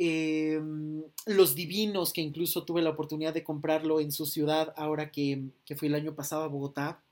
[0.00, 5.42] Em, Los Divinos, que incluso tuve la oportunidad de comprarlo en su ciudad ahora que,
[5.64, 7.02] que fui el año pasado a Bogotá.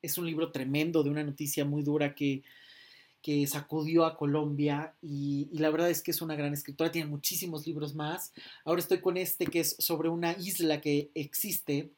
[0.00, 2.44] Es un libro tremendo de una noticia muy dura que,
[3.20, 7.10] que sacudió a Colombia y, y, la verdad es que es una gran escritora, tiene
[7.10, 8.32] muchísimos libros más.
[8.64, 11.90] Ahora estoy con este que es sobre una isla que existe,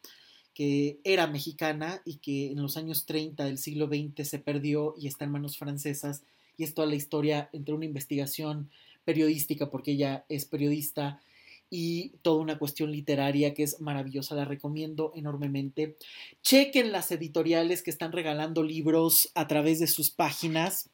[0.54, 5.08] que era mexicana y que en los años 30 del siglo XX se perdió y
[5.08, 6.22] está en manos francesas
[6.56, 8.70] y es toda la historia entre una investigación
[9.10, 11.20] periodística, porque ella es periodista,
[11.68, 15.96] y toda una cuestión literaria que es maravillosa, la recomiendo enormemente.
[16.42, 20.90] Chequen las editoriales que están regalando libros a través de sus páginas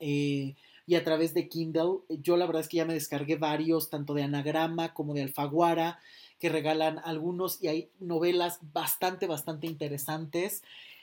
[0.00, 0.54] eh,
[0.86, 2.00] y a través de Kindle.
[2.08, 5.98] Yo la verdad es que ya me descargué varios, tanto de Anagrama como de Alfaguara,
[6.38, 10.62] que regalan algunos y hay novelas bastante, bastante interesantes.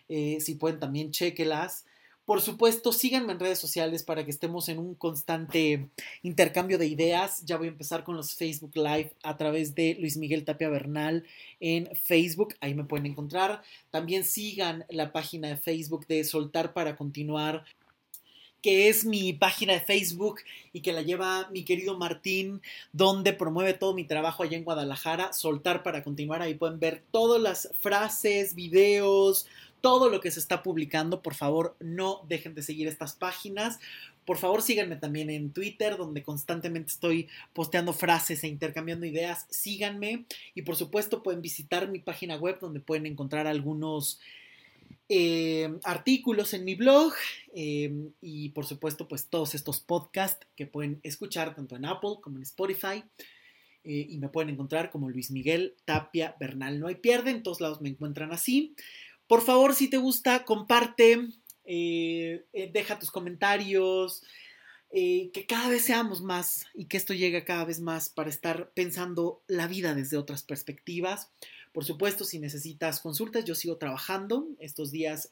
[0.10, 1.86] Eh, si pueden también chequelas.
[2.28, 5.88] Por supuesto, síganme en redes sociales para que estemos en un constante
[6.24, 7.42] intercambio de ideas.
[7.46, 11.24] Ya voy a empezar con los Facebook Live a través de Luis Miguel Tapia Bernal
[11.62, 12.56] en Facebook.
[12.60, 13.62] Ahí me pueden encontrar.
[13.92, 17.64] También sigan la página de Facebook de Soltar para Continuar
[18.62, 20.40] que es mi página de Facebook
[20.74, 22.62] y que la lleva mi querido Martín,
[22.92, 26.42] donde promueve todo mi trabajo allá en Guadalajara, Soltar para continuar.
[26.42, 29.48] Ahí pueden ver todas las frases, videos,
[29.82, 31.22] todo lo que se está publicando.
[31.22, 33.80] Por favor, no dejen de seguir estas páginas.
[34.26, 39.48] Por favor, síganme también en Twitter, donde constantemente estoy posteando frases e intercambiando ideas.
[39.50, 44.20] Síganme y por supuesto pueden visitar mi página web donde pueden encontrar algunos
[45.10, 47.14] eh, artículos en mi blog
[47.54, 52.36] eh, y por supuesto pues todos estos podcasts que pueden escuchar tanto en Apple como
[52.38, 53.04] en Spotify.
[53.86, 56.78] Eh, y me pueden encontrar como Luis Miguel Tapia Bernal.
[56.78, 58.76] No hay pierde, en todos lados me encuentran así.
[59.28, 61.28] Por favor, si te gusta, comparte,
[61.66, 64.24] eh, eh, deja tus comentarios,
[64.90, 68.72] eh, que cada vez seamos más y que esto llegue cada vez más para estar
[68.72, 71.30] pensando la vida desde otras perspectivas.
[71.74, 74.48] Por supuesto, si necesitas consultas, yo sigo trabajando.
[74.60, 75.30] Estos días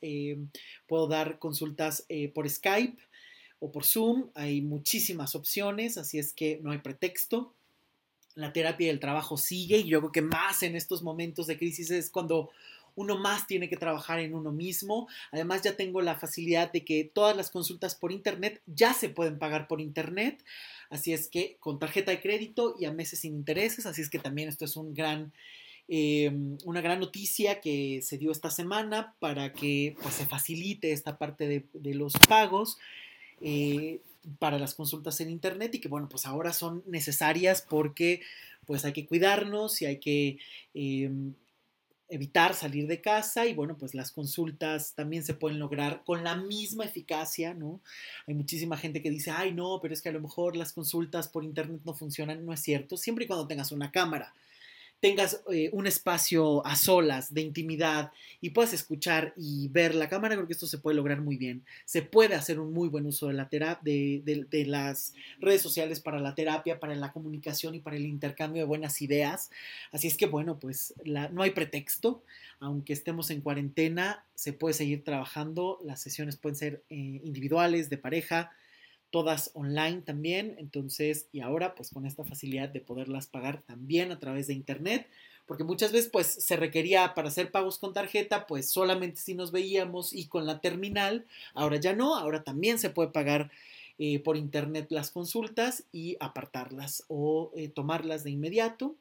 [0.86, 3.02] puedo dar consultas por Skype
[3.60, 4.30] o por Zoom.
[4.36, 7.54] Hay muchísimas opciones, así es que no hay pretexto.
[8.36, 11.90] La terapia del trabajo sigue y yo creo que más en estos momentos de crisis
[11.90, 12.52] es cuando
[12.96, 15.08] uno más tiene que trabajar en uno mismo.
[15.32, 19.38] Además ya tengo la facilidad de que todas las consultas por internet ya se pueden
[19.38, 20.44] pagar por internet.
[20.90, 23.86] Así es que con tarjeta de crédito y a meses sin intereses.
[23.86, 25.34] Así es que también esto es un gran,
[25.88, 26.32] eh,
[26.64, 31.66] una gran noticia que se dio esta semana para que pues, se facilite esta parte
[31.74, 32.78] de, los pagos.
[33.42, 34.00] Eh,
[34.40, 38.22] para las consultas en internet y que bueno pues ahora son necesarias porque
[38.66, 40.38] pues hay que cuidarnos y hay que
[40.74, 41.12] eh,
[42.10, 46.36] evitar salir de casa y bueno, pues las consultas también se pueden lograr con la
[46.36, 47.82] misma eficacia, ¿no?
[48.28, 51.28] Hay muchísima gente que dice, ay no, pero es que a lo mejor las consultas
[51.28, 54.34] por internet no funcionan, no es cierto, siempre y cuando tengas una cámara
[55.06, 60.34] tengas eh, un espacio a solas de intimidad y puedas escuchar y ver la cámara,
[60.34, 61.64] creo que esto se puede lograr muy bien.
[61.86, 63.48] Se puede hacer un muy buen uso de, la
[63.84, 68.68] de, las redes sociales para la terapia, para la comunicación y para el intercambio de
[68.68, 69.52] buenas ideas.
[69.92, 72.24] Así es que bueno, pues no hay pretexto.
[72.60, 75.80] Aunque estemos en cuarentena, se puede seguir trabajando.
[75.84, 78.54] Las sesiones pueden ser eh, individuales, de pareja,
[79.16, 84.20] todas online también, entonces, y ahora pues con esta facilidad de poderlas pagar también a
[84.20, 85.08] través de internet,
[85.46, 89.54] porque muchas veces pues se requería para hacer pagos con tarjeta, pues solamente si nos
[89.54, 93.52] veíamos y con la terminal, ahora ya no, ahora también se puede pagar
[94.00, 98.98] eh, por internet las consultas y apartarlas o eh, tomarlas de inmediato.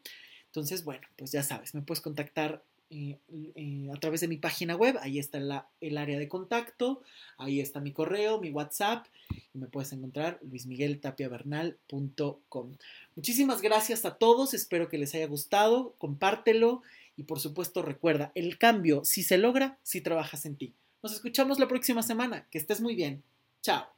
[0.46, 4.76] Entonces, bueno, pues ya sabes, me puedes contactar eh, eh, a través de mi página
[4.76, 4.96] web.
[5.00, 5.38] Ahí está
[5.80, 7.02] el área de contacto,
[7.38, 9.06] ahí está mi correo, mi WhatsApp
[9.54, 12.76] y me puedes encontrar luismigueltapiavernal.com.
[13.16, 16.82] Muchísimas gracias a todos, espero que les haya gustado, compártelo
[17.16, 20.72] y por supuesto recuerda, el cambio si se logra si trabajas en ti.
[21.02, 23.22] Nos escuchamos la próxima semana, que estés muy bien.
[23.62, 23.94] Chao.